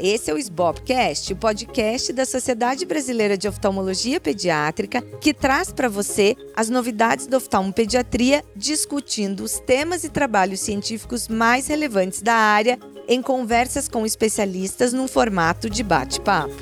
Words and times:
Esse 0.00 0.30
é 0.30 0.34
o 0.34 0.38
SBOPcast, 0.38 1.32
o 1.32 1.36
podcast 1.36 2.12
da 2.12 2.24
Sociedade 2.24 2.84
Brasileira 2.84 3.36
de 3.36 3.48
Oftalmologia 3.48 4.20
Pediátrica, 4.20 5.02
que 5.20 5.34
traz 5.34 5.72
para 5.72 5.88
você 5.88 6.36
as 6.56 6.68
novidades 6.68 7.26
da 7.26 7.36
oftalmopediatria, 7.36 8.44
discutindo 8.54 9.42
os 9.42 9.58
temas 9.58 10.04
e 10.04 10.08
trabalhos 10.08 10.60
científicos 10.60 11.28
mais 11.28 11.66
relevantes 11.66 12.22
da 12.22 12.34
área 12.34 12.78
em 13.08 13.20
conversas 13.20 13.88
com 13.88 14.06
especialistas 14.06 14.92
num 14.92 15.08
formato 15.08 15.68
de 15.68 15.82
bate-papo. 15.82 16.54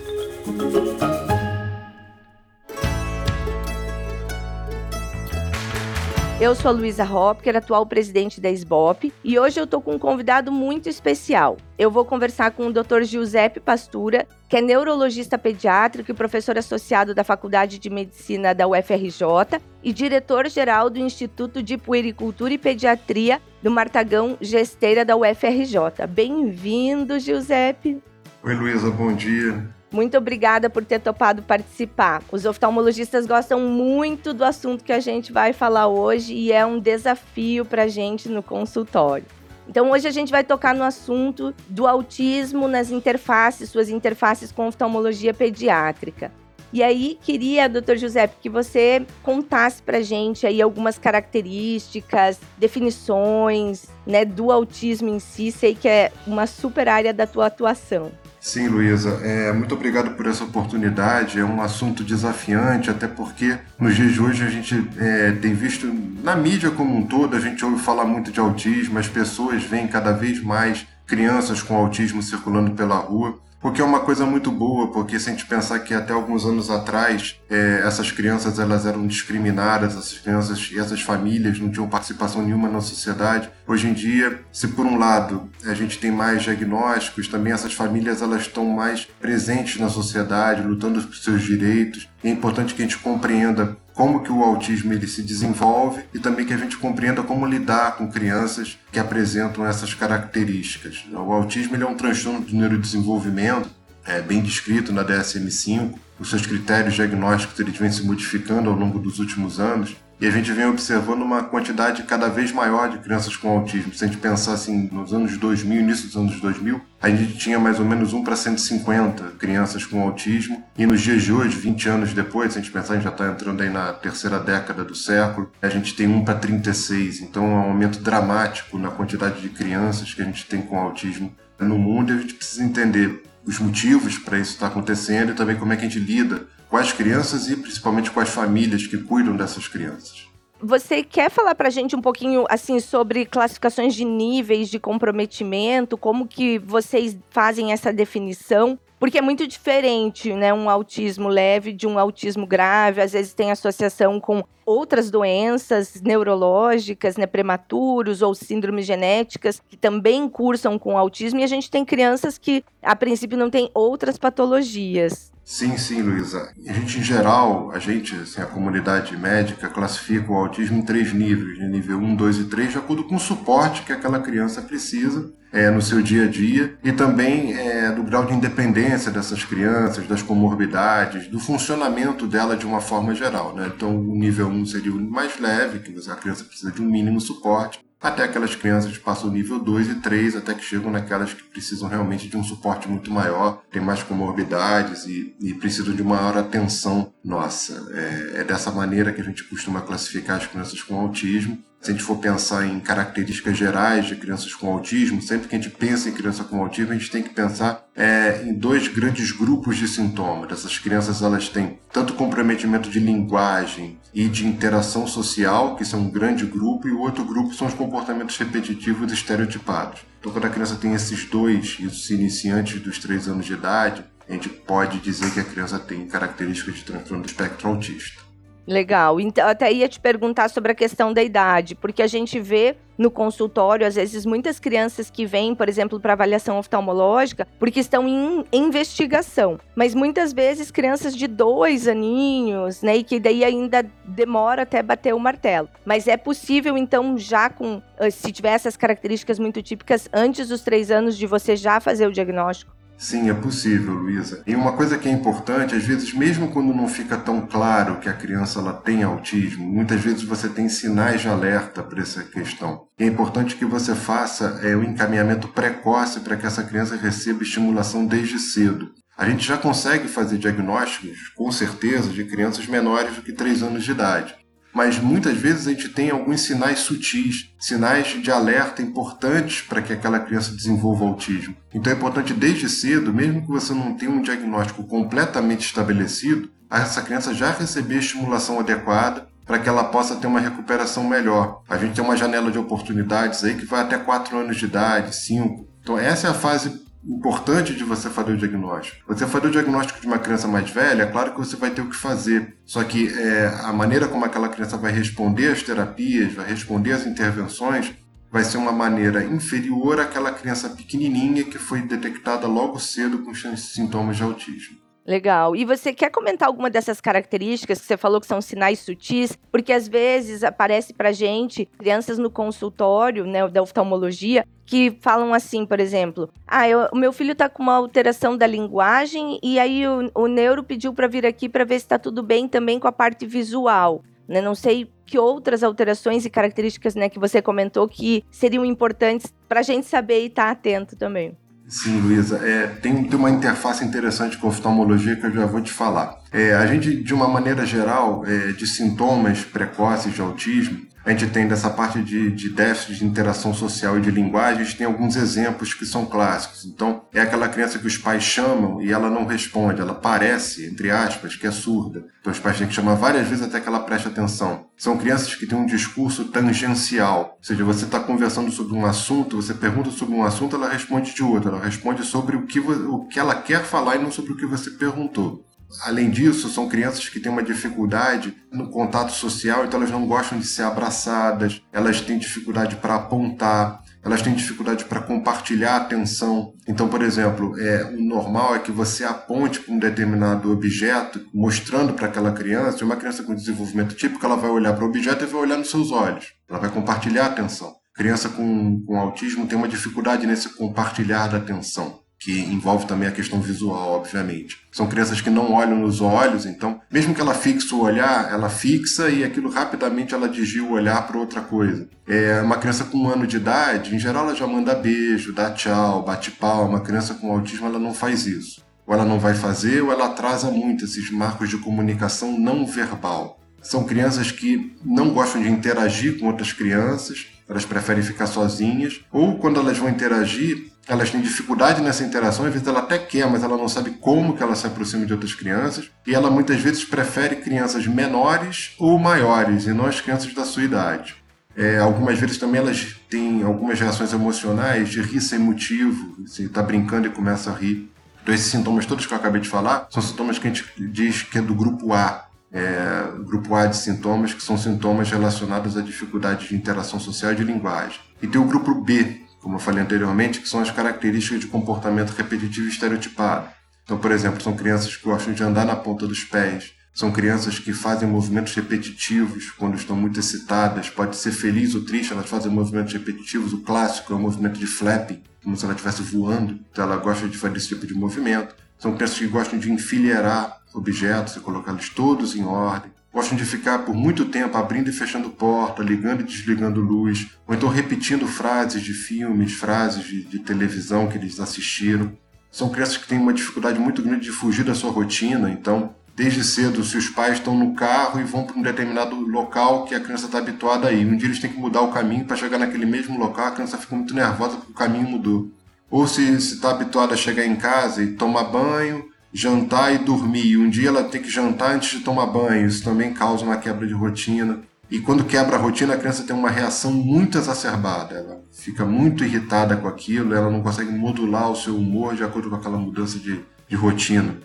Eu 6.40 6.54
sou 6.54 6.70
a 6.70 6.72
Luísa 6.72 7.04
Hopker, 7.04 7.54
atual 7.54 7.84
presidente 7.84 8.40
da 8.40 8.48
SBOP, 8.48 9.12
e 9.22 9.38
hoje 9.38 9.60
eu 9.60 9.64
estou 9.64 9.78
com 9.78 9.96
um 9.96 9.98
convidado 9.98 10.50
muito 10.50 10.88
especial. 10.88 11.58
Eu 11.78 11.90
vou 11.90 12.02
conversar 12.02 12.52
com 12.52 12.66
o 12.66 12.72
Dr. 12.72 13.02
Giuseppe 13.02 13.60
Pastura, 13.60 14.26
que 14.48 14.56
é 14.56 14.62
neurologista 14.62 15.36
pediátrico 15.36 16.10
e 16.10 16.14
professor 16.14 16.56
associado 16.56 17.14
da 17.14 17.22
Faculdade 17.22 17.78
de 17.78 17.90
Medicina 17.90 18.54
da 18.54 18.66
UFRJ 18.66 19.60
e 19.84 19.92
diretor-geral 19.92 20.88
do 20.88 20.98
Instituto 20.98 21.62
de 21.62 21.76
Puericultura 21.76 22.54
e 22.54 22.58
Pediatria 22.58 23.38
do 23.62 23.70
Martagão 23.70 24.38
Gesteira 24.40 25.04
da 25.04 25.14
UFRJ. 25.16 26.06
Bem-vindo, 26.08 27.20
Giuseppe. 27.20 28.02
Oi, 28.42 28.54
Luísa, 28.54 28.90
bom 28.90 29.12
dia. 29.12 29.62
Muito 29.92 30.16
obrigada 30.16 30.70
por 30.70 30.84
ter 30.84 31.00
topado 31.00 31.42
participar. 31.42 32.22
Os 32.30 32.44
oftalmologistas 32.44 33.26
gostam 33.26 33.60
muito 33.60 34.32
do 34.32 34.44
assunto 34.44 34.84
que 34.84 34.92
a 34.92 35.00
gente 35.00 35.32
vai 35.32 35.52
falar 35.52 35.88
hoje 35.88 36.32
e 36.32 36.52
é 36.52 36.64
um 36.64 36.78
desafio 36.78 37.64
para 37.64 37.82
a 37.82 37.88
gente 37.88 38.28
no 38.28 38.42
consultório. 38.42 39.26
Então, 39.68 39.90
hoje 39.90 40.06
a 40.06 40.10
gente 40.10 40.30
vai 40.30 40.44
tocar 40.44 40.74
no 40.74 40.84
assunto 40.84 41.54
do 41.68 41.86
autismo 41.86 42.66
nas 42.66 42.90
interfaces, 42.90 43.68
suas 43.68 43.88
interfaces 43.88 44.50
com 44.52 44.68
oftalmologia 44.68 45.34
pediátrica. 45.34 46.32
E 46.72 46.84
aí, 46.84 47.18
queria, 47.20 47.68
doutor 47.68 47.96
Giuseppe, 47.96 48.36
que 48.40 48.48
você 48.48 49.04
contasse 49.24 49.82
para 49.82 49.98
a 49.98 50.02
gente 50.02 50.46
aí 50.46 50.62
algumas 50.62 50.98
características, 50.98 52.38
definições, 52.58 53.86
né, 54.06 54.24
do 54.24 54.52
autismo 54.52 55.08
em 55.08 55.18
si. 55.18 55.50
Sei 55.50 55.74
que 55.74 55.88
é 55.88 56.12
uma 56.26 56.46
super 56.46 56.88
área 56.88 57.12
da 57.12 57.26
tua 57.26 57.46
atuação. 57.46 58.12
Sim, 58.40 58.68
Luísa, 58.68 59.20
é, 59.22 59.52
muito 59.52 59.74
obrigado 59.74 60.16
por 60.16 60.26
essa 60.26 60.44
oportunidade. 60.44 61.38
É 61.38 61.44
um 61.44 61.60
assunto 61.60 62.02
desafiante, 62.02 62.88
até 62.88 63.06
porque 63.06 63.58
nos 63.78 63.94
dias 63.94 64.12
de 64.14 64.20
hoje 64.20 64.42
a 64.42 64.48
gente 64.48 64.88
é, 64.96 65.32
tem 65.32 65.52
visto 65.52 65.86
na 66.24 66.34
mídia 66.34 66.70
como 66.70 66.96
um 66.96 67.06
todo, 67.06 67.36
a 67.36 67.40
gente 67.40 67.62
ouve 67.62 67.78
falar 67.82 68.06
muito 68.06 68.32
de 68.32 68.40
autismo, 68.40 68.98
as 68.98 69.06
pessoas 69.06 69.62
veem 69.62 69.86
cada 69.86 70.12
vez 70.12 70.42
mais 70.42 70.86
crianças 71.06 71.62
com 71.62 71.76
autismo 71.76 72.22
circulando 72.22 72.70
pela 72.70 72.96
rua. 72.96 73.38
O 73.62 73.70
que 73.70 73.82
é 73.82 73.84
uma 73.84 74.00
coisa 74.00 74.24
muito 74.24 74.50
boa, 74.50 74.90
porque 74.90 75.20
se 75.20 75.28
a 75.28 75.32
gente 75.32 75.44
pensar 75.44 75.80
que 75.80 75.92
até 75.92 76.14
alguns 76.14 76.46
anos 76.46 76.70
atrás 76.70 77.38
é, 77.50 77.82
essas 77.84 78.10
crianças 78.10 78.58
elas 78.58 78.86
eram 78.86 79.06
discriminadas, 79.06 79.92
essas 79.92 80.18
crianças 80.18 80.70
e 80.72 80.78
essas 80.78 81.02
famílias 81.02 81.58
não 81.58 81.70
tinham 81.70 81.86
participação 81.86 82.42
nenhuma 82.42 82.70
na 82.70 82.80
sociedade. 82.80 83.50
Hoje 83.66 83.86
em 83.86 83.92
dia, 83.92 84.40
se 84.50 84.68
por 84.68 84.86
um 84.86 84.96
lado 84.96 85.50
a 85.66 85.74
gente 85.74 85.98
tem 85.98 86.10
mais 86.10 86.42
diagnósticos, 86.42 87.28
também 87.28 87.52
essas 87.52 87.74
famílias 87.74 88.22
elas 88.22 88.42
estão 88.42 88.64
mais 88.64 89.06
presentes 89.20 89.78
na 89.78 89.90
sociedade, 89.90 90.62
lutando 90.62 91.02
por 91.02 91.14
seus 91.14 91.42
direitos. 91.42 92.08
é 92.24 92.30
importante 92.30 92.72
que 92.72 92.80
a 92.80 92.84
gente 92.86 92.96
compreenda 92.96 93.76
como 94.00 94.22
que 94.22 94.32
o 94.32 94.42
autismo 94.42 94.94
ele 94.94 95.06
se 95.06 95.20
desenvolve 95.20 96.02
e 96.14 96.18
também 96.18 96.46
que 96.46 96.54
a 96.54 96.56
gente 96.56 96.78
compreenda 96.78 97.22
como 97.22 97.44
lidar 97.44 97.98
com 97.98 98.10
crianças 98.10 98.78
que 98.90 98.98
apresentam 98.98 99.66
essas 99.66 99.92
características. 99.92 101.04
O 101.12 101.30
autismo 101.30 101.76
ele 101.76 101.82
é 101.82 101.86
um 101.86 101.94
transtorno 101.94 102.40
de 102.40 102.56
neurodesenvolvimento 102.56 103.68
é, 104.06 104.22
bem 104.22 104.40
descrito 104.40 104.90
na 104.90 105.04
DSM-5. 105.04 105.96
Os 106.18 106.30
seus 106.30 106.46
critérios 106.46 106.94
diagnósticos 106.94 107.60
eles 107.60 107.76
vêm 107.76 107.92
se 107.92 108.02
modificando 108.02 108.70
ao 108.70 108.74
longo 108.74 108.98
dos 108.98 109.18
últimos 109.18 109.60
anos 109.60 109.94
e 110.20 110.26
a 110.26 110.30
gente 110.30 110.52
vem 110.52 110.66
observando 110.66 111.22
uma 111.22 111.44
quantidade 111.44 112.02
cada 112.02 112.28
vez 112.28 112.52
maior 112.52 112.90
de 112.90 112.98
crianças 112.98 113.34
com 113.36 113.48
autismo. 113.48 113.94
Se 113.94 114.04
a 114.04 114.06
gente 114.06 114.18
pensar 114.18 114.52
assim, 114.52 114.90
nos 114.92 115.14
anos 115.14 115.38
2000, 115.38 115.80
início 115.80 116.06
dos 116.08 116.16
anos 116.16 116.38
2000, 116.38 116.78
a 117.00 117.08
gente 117.08 117.38
tinha 117.38 117.58
mais 117.58 117.80
ou 117.80 117.86
menos 117.86 118.12
1 118.12 118.22
para 118.22 118.36
150 118.36 119.36
crianças 119.38 119.86
com 119.86 120.02
autismo. 120.02 120.62
E 120.76 120.84
nos 120.84 121.00
dias 121.00 121.22
de 121.22 121.32
hoje, 121.32 121.56
20 121.56 121.88
anos 121.88 122.12
depois, 122.12 122.52
se 122.52 122.58
a 122.58 122.62
gente 122.62 122.70
pensar, 122.70 122.92
a 122.92 122.96
gente 122.96 123.04
já 123.04 123.10
está 123.10 123.28
entrando 123.28 123.62
aí 123.62 123.70
na 123.70 123.94
terceira 123.94 124.38
década 124.38 124.84
do 124.84 124.94
século, 124.94 125.50
a 125.62 125.70
gente 125.70 125.94
tem 125.94 126.06
1 126.06 126.22
para 126.22 126.34
36. 126.34 127.22
Então 127.22 127.42
é 127.44 127.48
um 127.48 127.70
aumento 127.70 128.00
dramático 128.00 128.76
na 128.76 128.90
quantidade 128.90 129.40
de 129.40 129.48
crianças 129.48 130.12
que 130.12 130.20
a 130.20 130.24
gente 130.26 130.44
tem 130.44 130.60
com 130.60 130.78
autismo 130.78 131.34
no 131.58 131.78
mundo 131.78 132.12
e 132.12 132.16
a 132.18 132.20
gente 132.20 132.34
precisa 132.34 132.62
entender 132.62 133.22
os 133.46 133.58
motivos 133.58 134.18
para 134.18 134.38
isso 134.38 134.52
estar 134.52 134.66
tá 134.66 134.72
acontecendo 134.72 135.32
e 135.32 135.34
também 135.34 135.56
como 135.56 135.72
é 135.72 135.76
que 135.76 135.86
a 135.86 135.88
gente 135.88 135.98
lida 135.98 136.46
com 136.70 136.76
as 136.76 136.92
crianças 136.92 137.50
e 137.50 137.56
principalmente 137.56 138.10
com 138.10 138.20
as 138.20 138.30
famílias 138.30 138.86
que 138.86 138.96
cuidam 138.96 139.36
dessas 139.36 139.66
crianças. 139.66 140.30
Você 140.62 141.02
quer 141.02 141.30
falar 141.30 141.54
para 141.54 141.68
a 141.68 141.70
gente 141.70 141.96
um 141.96 142.02
pouquinho 142.02 142.44
assim 142.48 142.78
sobre 142.80 143.24
classificações 143.24 143.94
de 143.94 144.04
níveis 144.04 144.68
de 144.68 144.78
comprometimento, 144.78 145.98
como 145.98 146.28
que 146.28 146.58
vocês 146.58 147.16
fazem 147.30 147.72
essa 147.72 147.92
definição? 147.92 148.78
Porque 148.98 149.16
é 149.16 149.22
muito 149.22 149.46
diferente, 149.46 150.34
né, 150.34 150.52
um 150.52 150.68
autismo 150.68 151.28
leve 151.28 151.72
de 151.72 151.86
um 151.86 151.98
autismo 151.98 152.46
grave, 152.46 153.00
às 153.00 153.12
vezes 153.12 153.32
tem 153.32 153.50
associação 153.50 154.20
com 154.20 154.44
outras 154.70 155.10
doenças 155.10 156.00
neurológicas, 156.00 157.16
né, 157.16 157.26
prematuros 157.26 158.22
ou 158.22 158.34
síndromes 158.34 158.86
genéticas 158.86 159.60
que 159.68 159.76
também 159.76 160.28
cursam 160.28 160.78
com 160.78 160.96
autismo 160.96 161.40
e 161.40 161.44
a 161.44 161.48
gente 161.48 161.68
tem 161.68 161.84
crianças 161.84 162.38
que 162.38 162.64
a 162.80 162.94
princípio 162.94 163.36
não 163.36 163.50
têm 163.50 163.68
outras 163.74 164.16
patologias. 164.16 165.30
Sim, 165.44 165.76
sim, 165.76 166.00
Luísa. 166.00 166.52
A 166.68 166.72
gente, 166.72 167.00
em 167.00 167.02
geral, 167.02 167.72
a 167.72 167.80
gente, 167.80 168.14
assim, 168.14 168.40
a 168.40 168.46
comunidade 168.46 169.16
médica, 169.16 169.68
classifica 169.68 170.30
o 170.30 170.36
autismo 170.36 170.78
em 170.78 170.82
três 170.82 171.12
níveis, 171.12 171.58
de 171.58 171.66
nível 171.66 171.98
1, 171.98 172.14
2 172.14 172.38
e 172.38 172.44
3, 172.44 172.70
de 172.70 172.78
acordo 172.78 173.02
com 173.02 173.16
o 173.16 173.18
suporte 173.20 173.82
que 173.82 173.92
aquela 173.92 174.20
criança 174.20 174.62
precisa 174.62 175.32
é, 175.52 175.68
no 175.70 175.82
seu 175.82 176.00
dia 176.00 176.24
a 176.24 176.28
dia 176.28 176.78
e 176.84 176.92
também 176.92 177.52
é, 177.54 177.90
do 177.90 178.02
grau 178.02 178.24
de 178.24 178.32
independência 178.32 179.10
dessas 179.10 179.44
crianças, 179.44 180.06
das 180.06 180.22
comorbidades, 180.22 181.26
do 181.26 181.40
funcionamento 181.40 182.26
dela 182.26 182.56
de 182.56 182.66
uma 182.66 182.80
forma 182.80 183.14
geral. 183.14 183.54
Né? 183.54 183.72
Então, 183.74 183.96
o 183.96 184.14
nível 184.14 184.46
1 184.46 184.59
seria 184.66 184.92
o 184.92 185.00
mais 185.00 185.38
leve, 185.38 185.80
que 185.80 186.10
a 186.10 186.16
criança 186.16 186.44
precisa 186.44 186.70
de 186.70 186.80
um 186.80 186.90
mínimo 186.90 187.20
suporte 187.20 187.80
até 188.00 188.24
aquelas 188.24 188.54
crianças 188.56 188.96
que 188.96 189.04
passam 189.04 189.30
nível 189.30 189.58
2 189.58 189.90
e 189.90 189.94
3, 189.96 190.36
até 190.36 190.54
que 190.54 190.64
chegam 190.64 190.90
naquelas 190.90 191.34
que 191.34 191.42
precisam 191.42 191.86
realmente 191.86 192.28
de 192.28 192.36
um 192.36 192.42
suporte 192.42 192.88
muito 192.88 193.10
maior, 193.10 193.62
tem 193.70 193.82
mais 193.82 194.02
comorbidades 194.02 195.04
e, 195.04 195.36
e 195.38 195.52
precisam 195.52 195.94
de 195.94 196.02
maior 196.02 196.38
atenção 196.38 197.12
nossa. 197.22 197.86
É, 197.92 198.40
é 198.40 198.44
dessa 198.44 198.70
maneira 198.70 199.12
que 199.12 199.20
a 199.20 199.24
gente 199.24 199.44
costuma 199.44 199.82
classificar 199.82 200.38
as 200.38 200.46
crianças 200.46 200.82
com 200.82 200.98
autismo 200.98 201.62
se 201.80 201.90
a 201.90 201.94
gente 201.94 202.04
for 202.04 202.16
pensar 202.16 202.66
em 202.66 202.78
características 202.78 203.56
gerais 203.56 204.04
de 204.04 204.14
crianças 204.14 204.54
com 204.54 204.70
autismo, 204.70 205.22
sempre 205.22 205.48
que 205.48 205.56
a 205.56 205.58
gente 205.58 205.74
pensa 205.74 206.10
em 206.10 206.12
criança 206.12 206.44
com 206.44 206.62
autismo, 206.62 206.92
a 206.92 206.94
gente 206.94 207.10
tem 207.10 207.22
que 207.22 207.30
pensar 207.30 207.86
é, 207.96 208.42
em 208.44 208.52
dois 208.52 208.86
grandes 208.86 209.32
grupos 209.32 209.78
de 209.78 209.88
sintomas. 209.88 210.52
Essas 210.52 210.78
crianças 210.78 211.22
elas 211.22 211.48
têm 211.48 211.78
tanto 211.90 212.12
comprometimento 212.12 212.90
de 212.90 213.00
linguagem 213.00 213.98
e 214.12 214.28
de 214.28 214.46
interação 214.46 215.06
social, 215.06 215.76
que 215.76 215.84
são 215.84 216.00
um 216.00 216.10
grande 216.10 216.44
grupo, 216.44 216.88
e 216.88 216.92
o 216.92 217.00
outro 217.00 217.24
grupo 217.24 217.54
são 217.54 217.66
os 217.66 217.74
comportamentos 217.74 218.36
repetitivos 218.36 219.12
estereotipados. 219.12 220.00
Então, 220.18 220.32
quando 220.32 220.46
a 220.46 220.50
criança 220.50 220.76
tem 220.76 220.94
esses 220.94 221.24
dois, 221.24 221.78
isso 221.80 222.12
inicia 222.12 222.54
antes 222.54 222.80
dos 222.80 222.98
três 222.98 223.28
anos 223.28 223.46
de 223.46 223.52
idade, 223.52 224.04
a 224.28 224.32
gente 224.32 224.48
pode 224.48 224.98
dizer 224.98 225.32
que 225.32 225.40
a 225.40 225.44
criança 225.44 225.78
tem 225.78 226.06
características 226.06 226.76
de 226.76 226.84
transtorno 226.84 227.22
do 227.22 227.26
espectro 227.26 227.68
autista. 227.68 228.20
Legal. 228.66 229.20
Então, 229.20 229.48
até 229.48 229.72
ia 229.72 229.88
te 229.88 229.98
perguntar 229.98 230.48
sobre 230.48 230.70
a 230.70 230.74
questão 230.74 231.12
da 231.12 231.22
idade, 231.22 231.74
porque 231.74 232.02
a 232.02 232.06
gente 232.06 232.38
vê 232.38 232.76
no 233.00 233.10
consultório, 233.10 233.86
às 233.86 233.94
vezes, 233.94 234.26
muitas 234.26 234.60
crianças 234.60 235.10
que 235.10 235.24
vêm, 235.24 235.54
por 235.54 235.70
exemplo, 235.70 235.98
para 235.98 236.12
avaliação 236.12 236.58
oftalmológica, 236.58 237.48
porque 237.58 237.80
estão 237.80 238.06
em 238.06 238.44
investigação. 238.52 239.58
Mas 239.74 239.94
muitas 239.94 240.34
vezes 240.34 240.70
crianças 240.70 241.16
de 241.16 241.26
dois 241.26 241.88
aninhos, 241.88 242.82
né? 242.82 242.98
E 242.98 243.02
que 243.02 243.18
daí 243.18 243.42
ainda 243.42 243.90
demora 244.04 244.62
até 244.62 244.82
bater 244.82 245.14
o 245.14 245.18
martelo. 245.18 245.66
Mas 245.82 246.06
é 246.06 246.18
possível, 246.18 246.76
então, 246.76 247.16
já 247.16 247.48
com. 247.48 247.80
Eh, 247.98 248.10
se 248.10 248.30
tiver 248.30 248.50
essas 248.50 248.76
características 248.76 249.38
muito 249.38 249.62
típicas, 249.62 250.06
antes 250.12 250.48
dos 250.48 250.60
três 250.60 250.90
anos 250.90 251.16
de 251.16 251.26
você 251.26 251.56
já 251.56 251.80
fazer 251.80 252.06
o 252.06 252.12
diagnóstico? 252.12 252.79
Sim, 253.00 253.30
é 253.30 253.34
possível, 253.34 253.94
Luísa. 253.94 254.42
E 254.46 254.54
uma 254.54 254.72
coisa 254.72 254.98
que 254.98 255.08
é 255.08 255.10
importante, 255.10 255.74
às 255.74 255.84
vezes, 255.84 256.12
mesmo 256.12 256.48
quando 256.52 256.74
não 256.74 256.86
fica 256.86 257.16
tão 257.16 257.46
claro 257.46 257.98
que 257.98 258.10
a 258.10 258.12
criança 258.12 258.58
ela 258.58 258.74
tem 258.74 259.02
autismo, 259.02 259.66
muitas 259.66 260.02
vezes 260.02 260.22
você 260.22 260.50
tem 260.50 260.68
sinais 260.68 261.22
de 261.22 261.28
alerta 261.28 261.82
para 261.82 262.02
essa 262.02 262.22
questão. 262.22 262.82
E 262.98 263.04
é 263.04 263.06
importante 263.06 263.56
que 263.56 263.64
você 263.64 263.94
faça 263.94 264.60
é, 264.62 264.76
o 264.76 264.84
encaminhamento 264.84 265.48
precoce 265.48 266.20
para 266.20 266.36
que 266.36 266.44
essa 266.44 266.62
criança 266.62 266.94
receba 266.94 267.42
estimulação 267.42 268.04
desde 268.04 268.38
cedo. 268.38 268.90
A 269.16 269.26
gente 269.26 269.48
já 269.48 269.56
consegue 269.56 270.06
fazer 270.06 270.36
diagnósticos, 270.36 271.30
com 271.34 271.50
certeza, 271.50 272.10
de 272.10 272.24
crianças 272.24 272.66
menores 272.66 273.16
do 273.16 273.22
que 273.22 273.32
3 273.32 273.62
anos 273.62 273.82
de 273.82 273.92
idade. 273.92 274.34
Mas 274.72 274.98
muitas 274.98 275.36
vezes 275.36 275.66
a 275.66 275.70
gente 275.70 275.88
tem 275.88 276.10
alguns 276.10 276.42
sinais 276.42 276.80
sutis, 276.80 277.50
sinais 277.58 278.08
de 278.22 278.30
alerta 278.30 278.82
importantes 278.82 279.62
para 279.62 279.82
que 279.82 279.92
aquela 279.92 280.20
criança 280.20 280.52
desenvolva 280.52 281.04
autismo. 281.04 281.56
Então 281.74 281.92
é 281.92 281.96
importante 281.96 282.32
desde 282.32 282.68
cedo, 282.68 283.12
mesmo 283.12 283.42
que 283.42 283.48
você 283.48 283.72
não 283.72 283.94
tenha 283.94 284.10
um 284.10 284.22
diagnóstico 284.22 284.84
completamente 284.84 285.66
estabelecido, 285.66 286.50
essa 286.70 287.02
criança 287.02 287.34
já 287.34 287.50
receber 287.50 287.98
estimulação 287.98 288.60
adequada 288.60 289.26
para 289.44 289.58
que 289.58 289.68
ela 289.68 289.82
possa 289.82 290.14
ter 290.14 290.28
uma 290.28 290.38
recuperação 290.38 291.02
melhor. 291.02 291.62
A 291.68 291.76
gente 291.76 291.94
tem 291.94 292.04
uma 292.04 292.16
janela 292.16 292.52
de 292.52 292.58
oportunidades 292.58 293.42
aí 293.42 293.56
que 293.56 293.66
vai 293.66 293.80
até 293.80 293.98
4 293.98 294.38
anos 294.38 294.56
de 294.56 294.66
idade, 294.66 295.16
5. 295.16 295.66
Então 295.82 295.98
essa 295.98 296.28
é 296.28 296.30
a 296.30 296.34
fase 296.34 296.80
importante 297.04 297.74
de 297.74 297.84
você 297.84 298.10
fazer 298.10 298.32
o 298.32 298.36
diagnóstico. 298.36 299.04
Você 299.08 299.26
fazer 299.26 299.46
o 299.48 299.50
diagnóstico 299.50 300.00
de 300.00 300.06
uma 300.06 300.18
criança 300.18 300.46
mais 300.46 300.70
velha, 300.70 301.04
é 301.04 301.06
claro 301.06 301.32
que 301.32 301.38
você 301.38 301.56
vai 301.56 301.70
ter 301.70 301.80
o 301.80 301.88
que 301.88 301.96
fazer. 301.96 302.56
Só 302.64 302.84
que 302.84 303.08
é, 303.08 303.46
a 303.64 303.72
maneira 303.72 304.08
como 304.08 304.24
aquela 304.24 304.48
criança 304.48 304.76
vai 304.76 304.92
responder 304.92 305.52
às 305.52 305.62
terapias, 305.62 306.34
vai 306.34 306.48
responder 306.48 306.92
às 306.92 307.06
intervenções, 307.06 307.92
vai 308.30 308.44
ser 308.44 308.58
uma 308.58 308.72
maneira 308.72 309.24
inferior 309.24 310.00
àquela 310.00 310.32
criança 310.32 310.68
pequenininha 310.70 311.44
que 311.44 311.58
foi 311.58 311.82
detectada 311.82 312.46
logo 312.46 312.78
cedo 312.78 313.18
com 313.18 313.34
sintomas 313.34 314.16
de 314.16 314.22
autismo. 314.22 314.79
Legal. 315.10 315.56
E 315.56 315.64
você 315.64 315.92
quer 315.92 316.08
comentar 316.08 316.46
alguma 316.46 316.70
dessas 316.70 317.00
características 317.00 317.80
que 317.80 317.84
você 317.84 317.96
falou 317.96 318.20
que 318.20 318.28
são 318.28 318.40
sinais 318.40 318.78
sutis? 318.78 319.36
Porque 319.50 319.72
às 319.72 319.88
vezes 319.88 320.44
aparece 320.44 320.94
pra 320.94 321.10
gente 321.10 321.66
crianças 321.66 322.16
no 322.16 322.30
consultório, 322.30 323.26
né, 323.26 323.48
da 323.48 323.60
oftalmologia, 323.60 324.46
que 324.64 324.96
falam 325.00 325.34
assim, 325.34 325.66
por 325.66 325.80
exemplo: 325.80 326.30
"Ah, 326.46 326.68
eu, 326.68 326.86
o 326.92 326.96
meu 326.96 327.12
filho 327.12 327.34
tá 327.34 327.48
com 327.48 327.60
uma 327.60 327.74
alteração 327.74 328.36
da 328.36 328.46
linguagem 328.46 329.40
e 329.42 329.58
aí 329.58 329.84
o, 329.84 330.12
o 330.14 330.28
neuro 330.28 330.62
pediu 330.62 330.94
para 330.94 331.08
vir 331.08 331.26
aqui 331.26 331.48
para 331.48 331.64
ver 331.64 331.80
se 331.80 331.88
tá 331.88 331.98
tudo 331.98 332.22
bem 332.22 332.46
também 332.46 332.78
com 332.78 332.86
a 332.86 332.92
parte 332.92 333.26
visual". 333.26 334.04
Né? 334.28 334.40
Não 334.40 334.54
sei 334.54 334.88
que 335.04 335.18
outras 335.18 335.64
alterações 335.64 336.24
e 336.24 336.30
características, 336.30 336.94
né, 336.94 337.08
que 337.08 337.18
você 337.18 337.42
comentou 337.42 337.88
que 337.88 338.24
seriam 338.30 338.64
importantes 338.64 339.34
para 339.48 339.58
a 339.58 339.64
gente 339.64 339.88
saber 339.88 340.22
e 340.22 340.26
estar 340.26 340.44
tá 340.44 340.50
atento 340.52 340.96
também. 340.96 341.36
Sim, 341.70 342.00
Luísa. 342.00 342.38
É, 342.38 342.66
tem, 342.66 343.04
tem 343.04 343.16
uma 343.16 343.30
interface 343.30 343.84
interessante 343.84 344.36
com 344.36 344.48
oftalmologia 344.48 345.14
que 345.14 345.24
eu 345.24 345.32
já 345.32 345.46
vou 345.46 345.60
te 345.60 345.70
falar. 345.70 346.18
É, 346.32 346.52
a 346.52 346.66
gente, 346.66 346.96
de 346.96 347.14
uma 347.14 347.28
maneira 347.28 347.64
geral, 347.64 348.24
é, 348.26 348.50
de 348.52 348.66
sintomas 348.66 349.44
precoces 349.44 350.12
de 350.12 350.20
autismo, 350.20 350.80
a 351.04 351.10
gente 351.10 351.28
tem 351.28 351.48
dessa 351.48 351.70
parte 351.70 352.02
de, 352.02 352.30
de 352.30 352.50
déficit 352.50 352.98
de 352.98 353.04
interação 353.06 353.54
social 353.54 353.98
e 353.98 354.02
de 354.02 354.10
linguagem, 354.10 354.60
a 354.60 354.64
gente 354.64 354.76
tem 354.76 354.86
alguns 354.86 355.16
exemplos 355.16 355.72
que 355.72 355.86
são 355.86 356.04
clássicos. 356.04 356.64
Então, 356.66 357.04
é 357.12 357.20
aquela 357.20 357.48
criança 357.48 357.78
que 357.78 357.86
os 357.86 357.96
pais 357.96 358.22
chamam 358.22 358.82
e 358.82 358.92
ela 358.92 359.08
não 359.08 359.24
responde, 359.24 359.80
ela 359.80 359.94
parece, 359.94 360.66
entre 360.66 360.90
aspas, 360.90 361.36
que 361.36 361.46
é 361.46 361.50
surda. 361.50 362.04
Então, 362.20 362.32
os 362.32 362.38
pais 362.38 362.58
têm 362.58 362.66
que 362.66 362.74
chamar 362.74 362.94
várias 362.94 363.26
vezes 363.26 363.44
até 363.44 363.60
que 363.60 363.68
ela 363.68 363.80
preste 363.80 364.08
atenção. 364.08 364.66
São 364.76 364.98
crianças 364.98 365.34
que 365.34 365.46
têm 365.46 365.58
um 365.58 365.66
discurso 365.66 366.26
tangencial, 366.26 367.36
ou 367.38 367.44
seja, 367.44 367.64
você 367.64 367.86
está 367.86 367.98
conversando 367.98 368.50
sobre 368.50 368.74
um 368.74 368.84
assunto, 368.84 369.36
você 369.36 369.54
pergunta 369.54 369.90
sobre 369.90 370.14
um 370.14 370.22
assunto, 370.22 370.56
ela 370.56 370.68
responde 370.68 371.14
de 371.14 371.22
outro, 371.22 371.50
ela 371.50 371.64
responde 371.64 372.04
sobre 372.04 372.36
o 372.36 372.46
que, 372.46 372.60
o 372.60 373.06
que 373.06 373.18
ela 373.18 373.34
quer 373.34 373.64
falar 373.64 373.96
e 373.96 374.02
não 374.02 374.10
sobre 374.10 374.32
o 374.32 374.36
que 374.36 374.46
você 374.46 374.70
perguntou. 374.70 375.44
Além 375.82 376.10
disso, 376.10 376.48
são 376.48 376.68
crianças 376.68 377.08
que 377.08 377.20
têm 377.20 377.30
uma 377.30 377.42
dificuldade 377.42 378.34
no 378.52 378.70
contato 378.70 379.12
social, 379.12 379.64
então 379.64 379.78
elas 379.78 379.90
não 379.90 380.06
gostam 380.06 380.38
de 380.38 380.46
ser 380.46 380.62
abraçadas, 380.62 381.62
elas 381.72 382.00
têm 382.00 382.18
dificuldade 382.18 382.76
para 382.76 382.96
apontar, 382.96 383.82
elas 384.02 384.22
têm 384.22 384.34
dificuldade 384.34 384.84
para 384.84 385.00
compartilhar 385.00 385.76
atenção. 385.76 386.54
Então, 386.66 386.88
por 386.88 387.02
exemplo, 387.02 387.58
é, 387.58 387.84
o 387.84 388.00
normal 388.00 388.56
é 388.56 388.58
que 388.58 388.72
você 388.72 389.04
aponte 389.04 389.60
para 389.60 389.72
um 389.72 389.78
determinado 389.78 390.50
objeto, 390.50 391.24
mostrando 391.32 391.92
para 391.92 392.06
aquela 392.06 392.32
criança, 392.32 392.84
uma 392.84 392.96
criança 392.96 393.22
com 393.22 393.34
desenvolvimento 393.34 393.94
típico, 393.94 394.24
ela 394.24 394.36
vai 394.36 394.50
olhar 394.50 394.74
para 394.74 394.84
o 394.84 394.88
objeto 394.88 395.24
e 395.24 395.26
vai 395.26 395.42
olhar 395.42 395.56
nos 395.56 395.70
seus 395.70 395.92
olhos, 395.92 396.32
ela 396.48 396.58
vai 396.58 396.70
compartilhar 396.70 397.26
atenção. 397.26 397.74
Criança 397.94 398.28
com, 398.28 398.82
com 398.84 398.98
autismo 398.98 399.46
tem 399.46 399.58
uma 399.58 399.68
dificuldade 399.68 400.26
nesse 400.26 400.48
compartilhar 400.50 401.28
da 401.28 401.36
atenção 401.36 402.00
que 402.20 402.38
envolve 402.38 402.84
também 402.84 403.08
a 403.08 403.12
questão 403.12 403.40
visual, 403.40 403.92
obviamente. 403.92 404.58
São 404.70 404.86
crianças 404.86 405.22
que 405.22 405.30
não 405.30 405.54
olham 405.54 405.78
nos 405.78 406.02
olhos, 406.02 406.44
então, 406.44 406.78
mesmo 406.92 407.14
que 407.14 407.20
ela 407.20 407.32
fixe 407.32 407.74
o 407.74 407.80
olhar, 407.80 408.30
ela 408.30 408.50
fixa 408.50 409.08
e 409.08 409.24
aquilo 409.24 409.48
rapidamente 409.48 410.14
ela 410.14 410.28
desvia 410.28 410.62
o 410.62 410.72
olhar 410.72 411.06
para 411.06 411.18
outra 411.18 411.40
coisa. 411.40 411.88
É 412.06 412.42
uma 412.42 412.58
criança 412.58 412.84
com 412.84 412.98
um 412.98 413.08
ano 413.08 413.26
de 413.26 413.38
idade, 413.38 413.96
em 413.96 413.98
geral, 413.98 414.26
ela 414.26 414.36
já 414.36 414.46
manda 414.46 414.74
beijo, 414.74 415.32
dá 415.32 415.50
tchau, 415.50 416.04
bate 416.04 416.30
palma. 416.32 416.68
Uma 416.68 416.80
criança 416.80 417.14
com 417.14 417.32
autismo, 417.32 417.66
ela 417.66 417.78
não 417.78 417.94
faz 417.94 418.26
isso. 418.26 418.62
Ou 418.86 418.92
ela 418.92 419.06
não 419.06 419.18
vai 419.18 419.32
fazer, 419.32 419.80
ou 419.80 419.90
ela 419.90 420.06
atrasa 420.06 420.50
muito 420.50 420.84
esses 420.84 421.10
marcos 421.10 421.48
de 421.48 421.56
comunicação 421.56 422.38
não 422.38 422.66
verbal. 422.66 423.39
São 423.62 423.84
crianças 423.84 424.30
que 424.30 424.76
não 424.84 425.10
gostam 425.10 425.42
de 425.42 425.48
interagir 425.48 426.18
com 426.18 426.26
outras 426.26 426.52
crianças, 426.52 427.26
elas 427.48 427.64
preferem 427.64 428.02
ficar 428.02 428.26
sozinhas, 428.26 429.00
ou 429.10 429.38
quando 429.38 429.58
elas 429.58 429.76
vão 429.76 429.88
interagir, 429.88 430.70
elas 430.86 431.10
têm 431.10 431.20
dificuldade 431.20 431.82
nessa 431.82 432.04
interação, 432.04 432.46
às 432.46 432.52
vezes 432.52 432.66
ela 432.66 432.78
até 432.78 432.96
quer, 432.98 433.28
mas 433.28 433.42
ela 433.42 433.56
não 433.56 433.68
sabe 433.68 433.90
como 434.00 434.36
que 434.36 434.42
ela 434.42 434.54
se 434.54 434.66
aproxima 434.66 435.04
de 435.04 435.12
outras 435.12 435.34
crianças, 435.34 435.90
e 436.06 436.14
ela 436.14 436.30
muitas 436.30 436.60
vezes 436.60 436.84
prefere 436.84 437.36
crianças 437.36 437.86
menores 437.86 438.74
ou 438.78 438.98
maiores, 438.98 439.66
e 439.66 439.72
não 439.72 439.86
as 439.86 440.00
crianças 440.00 440.32
da 440.32 440.44
sua 440.44 440.62
idade. 440.62 441.16
É, 441.56 441.78
algumas 441.78 442.18
vezes 442.18 442.38
também 442.38 442.60
elas 442.60 442.96
têm 443.08 443.42
algumas 443.42 443.78
reações 443.78 444.12
emocionais 444.12 444.88
de 444.88 445.02
rir 445.02 445.20
sem 445.20 445.38
motivo, 445.38 446.14
você 446.24 446.44
está 446.44 446.62
brincando 446.62 447.08
e 447.08 447.10
começa 447.10 447.50
a 447.50 447.54
rir. 447.54 447.90
Então 448.22 448.34
esses 448.34 448.46
sintomas 448.46 448.86
todos 448.86 449.06
que 449.06 449.12
eu 449.12 449.18
acabei 449.18 449.40
de 449.40 449.48
falar 449.48 449.88
são 449.90 450.00
sintomas 450.00 450.38
que 450.38 450.46
a 450.46 450.52
gente 450.52 450.64
diz 450.78 451.22
que 451.22 451.38
é 451.38 451.42
do 451.42 451.54
grupo 451.54 451.92
A, 451.92 452.26
é, 452.52 453.12
grupo 453.24 453.54
A 453.54 453.66
de 453.66 453.76
sintomas, 453.76 454.34
que 454.34 454.42
são 454.42 454.58
sintomas 454.58 455.10
relacionados 455.10 455.76
à 455.76 455.80
dificuldade 455.80 456.48
de 456.48 456.54
interação 456.54 456.98
social 456.98 457.32
e 457.32 457.36
de 457.36 457.44
linguagem. 457.44 458.00
E 458.20 458.26
tem 458.26 458.40
o 458.40 458.46
grupo 458.46 458.74
B, 458.74 459.22
como 459.40 459.56
eu 459.56 459.60
falei 459.60 459.82
anteriormente, 459.82 460.40
que 460.40 460.48
são 460.48 460.60
as 460.60 460.70
características 460.70 461.40
de 461.40 461.46
comportamento 461.46 462.10
repetitivo 462.10 462.66
e 462.66 462.70
estereotipado. 462.70 463.48
Então, 463.84 463.98
por 463.98 464.12
exemplo, 464.12 464.42
são 464.42 464.54
crianças 464.54 464.96
que 464.96 465.04
gostam 465.04 465.32
de 465.32 465.42
andar 465.42 465.64
na 465.64 465.76
ponta 465.76 466.06
dos 466.06 466.22
pés, 466.22 466.72
são 466.92 467.12
crianças 467.12 467.58
que 467.58 467.72
fazem 467.72 468.08
movimentos 468.08 468.54
repetitivos 468.54 469.50
quando 469.52 469.76
estão 469.76 469.96
muito 469.96 470.18
excitadas, 470.18 470.90
pode 470.90 471.16
ser 471.16 471.32
feliz 471.32 471.74
ou 471.74 471.84
triste, 471.84 472.12
elas 472.12 472.28
fazem 472.28 472.50
movimentos 472.50 472.92
repetitivos. 472.92 473.52
O 473.52 473.62
clássico 473.62 474.12
é 474.12 474.16
o 474.16 474.18
movimento 474.18 474.58
de 474.58 474.66
flapping, 474.66 475.22
como 475.42 475.56
se 475.56 475.64
ela 475.64 475.72
estivesse 475.72 476.02
voando, 476.02 476.58
então 476.70 476.84
ela 476.84 476.96
gosta 476.96 477.28
de 477.28 477.38
fazer 477.38 477.56
esse 477.56 477.68
tipo 477.68 477.86
de 477.86 477.94
movimento. 477.94 478.54
São 478.78 478.94
crianças 478.94 479.18
que 479.18 479.26
gostam 479.28 479.58
de 479.58 479.70
enfileirar 479.70 480.59
objetos 480.74 481.36
e 481.36 481.40
colocá-los 481.40 481.88
todos 481.88 482.36
em 482.36 482.44
ordem 482.44 482.90
gostam 483.12 483.36
de 483.36 483.44
ficar 483.44 483.80
por 483.80 483.94
muito 483.94 484.26
tempo 484.26 484.56
abrindo 484.56 484.88
e 484.88 484.92
fechando 484.92 485.30
porta, 485.30 485.82
ligando 485.82 486.20
e 486.20 486.24
desligando 486.24 486.80
luz, 486.80 487.28
ou 487.46 487.54
então 487.54 487.68
repetindo 487.68 488.26
frases 488.26 488.82
de 488.82 488.92
filmes, 488.92 489.52
frases 489.52 490.04
de, 490.04 490.22
de, 490.22 490.38
televisão 490.38 491.08
que 491.08 491.18
eles 491.18 491.40
assistiram. 491.40 492.12
São 492.50 492.68
crianças 492.68 492.96
que 492.96 493.06
têm 493.06 493.18
uma 493.18 493.32
dificuldade 493.32 493.78
muito 493.78 494.02
grande 494.02 494.24
de 494.24 494.32
fugir 494.32 494.64
da 494.64 494.74
sua 494.74 494.90
rotina, 494.90 495.50
então, 495.50 495.94
desde 496.16 496.44
cedo, 496.44 496.84
se 496.84 496.96
os 496.96 497.08
pais 497.08 497.34
estão 497.34 497.56
no 497.56 497.74
carro 497.74 498.20
e 498.20 498.24
vão 498.24 498.44
para 498.44 498.56
um 498.56 498.62
determinado 498.62 499.16
local 499.16 499.84
que 499.84 499.94
a 499.94 500.00
criança 500.00 500.26
está 500.26 500.38
habituada 500.38 500.88
a 500.88 500.92
ir, 500.92 501.06
um 501.06 501.16
dia 501.16 501.28
eles 501.28 501.40
têm 501.40 501.50
que 501.50 501.58
mudar 501.58 501.82
o 501.82 501.92
caminho 501.92 502.24
para 502.24 502.36
chegar 502.36 502.58
naquele 502.58 502.86
mesmo 502.86 503.18
local, 503.18 503.46
a 503.46 503.52
criança 503.52 503.78
fica 503.78 503.94
muito 503.94 504.14
nervosa 504.14 504.56
porque 504.56 504.72
o 504.72 504.74
caminho 504.74 505.08
mudou. 505.08 505.50
Ou 505.90 506.06
se 506.06 506.22
está 506.22 506.70
habituada 506.70 507.14
a 507.14 507.16
chegar 507.16 507.44
em 507.44 507.56
casa 507.56 508.02
e 508.02 508.12
tomar 508.12 508.44
banho, 508.44 509.09
jantar 509.32 509.94
e 509.94 509.98
dormir. 509.98 510.56
Um 510.56 510.68
dia 510.68 510.88
ela 510.88 511.04
tem 511.04 511.20
que 511.20 511.30
jantar 511.30 511.74
antes 511.74 511.98
de 511.98 512.04
tomar 512.04 512.26
banho. 512.26 512.66
Isso 512.66 512.82
também 512.82 513.12
causa 513.12 513.44
uma 513.44 513.56
quebra 513.56 513.86
de 513.86 513.94
rotina. 513.94 514.60
E 514.90 514.98
quando 514.98 515.24
quebra 515.24 515.56
a 515.56 515.58
rotina, 515.58 515.94
a 515.94 515.96
criança 515.96 516.24
tem 516.24 516.34
uma 516.34 516.50
reação 516.50 516.92
muito 516.92 517.38
exacerbada. 517.38 518.16
Ela 518.16 518.40
fica 518.50 518.84
muito 518.84 519.24
irritada 519.24 519.76
com 519.76 519.86
aquilo, 519.86 520.34
ela 520.34 520.50
não 520.50 520.62
consegue 520.62 520.90
modular 520.90 521.48
o 521.50 521.56
seu 521.56 521.76
humor 521.76 522.16
de 522.16 522.24
acordo 522.24 522.50
com 522.50 522.56
aquela 522.56 522.76
mudança 522.76 523.18
de, 523.18 523.40
de 523.68 523.76
rotina. 523.76 524.36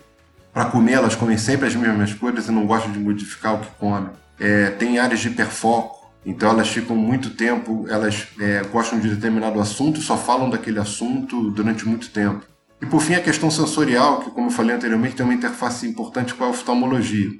Para 0.52 0.66
comer, 0.66 0.92
elas 0.92 1.16
comem 1.16 1.36
sempre 1.36 1.66
as 1.66 1.74
mesmas 1.74 2.14
coisas 2.14 2.46
e 2.46 2.52
não 2.52 2.64
gostam 2.64 2.92
de 2.92 2.98
modificar 2.98 3.56
o 3.56 3.58
que 3.58 3.68
comem. 3.78 4.10
É, 4.38 4.70
tem 4.70 4.98
áreas 4.98 5.20
de 5.20 5.28
hiperfoco, 5.28 6.06
então 6.24 6.50
elas 6.50 6.68
ficam 6.68 6.96
muito 6.96 7.30
tempo, 7.30 7.84
elas 7.88 8.28
é, 8.40 8.62
gostam 8.72 9.00
de 9.00 9.08
determinado 9.08 9.60
assunto, 9.60 10.00
só 10.00 10.16
falam 10.16 10.48
daquele 10.48 10.78
assunto 10.78 11.50
durante 11.50 11.86
muito 11.86 12.08
tempo. 12.10 12.46
E 12.80 12.86
por 12.86 13.00
fim, 13.00 13.14
a 13.14 13.22
questão 13.22 13.50
sensorial, 13.50 14.20
que, 14.20 14.30
como 14.30 14.48
eu 14.48 14.50
falei 14.50 14.76
anteriormente, 14.76 15.16
tem 15.16 15.24
uma 15.24 15.34
interface 15.34 15.86
importante 15.86 16.34
com 16.34 16.44
a 16.44 16.48
oftalmologia. 16.48 17.30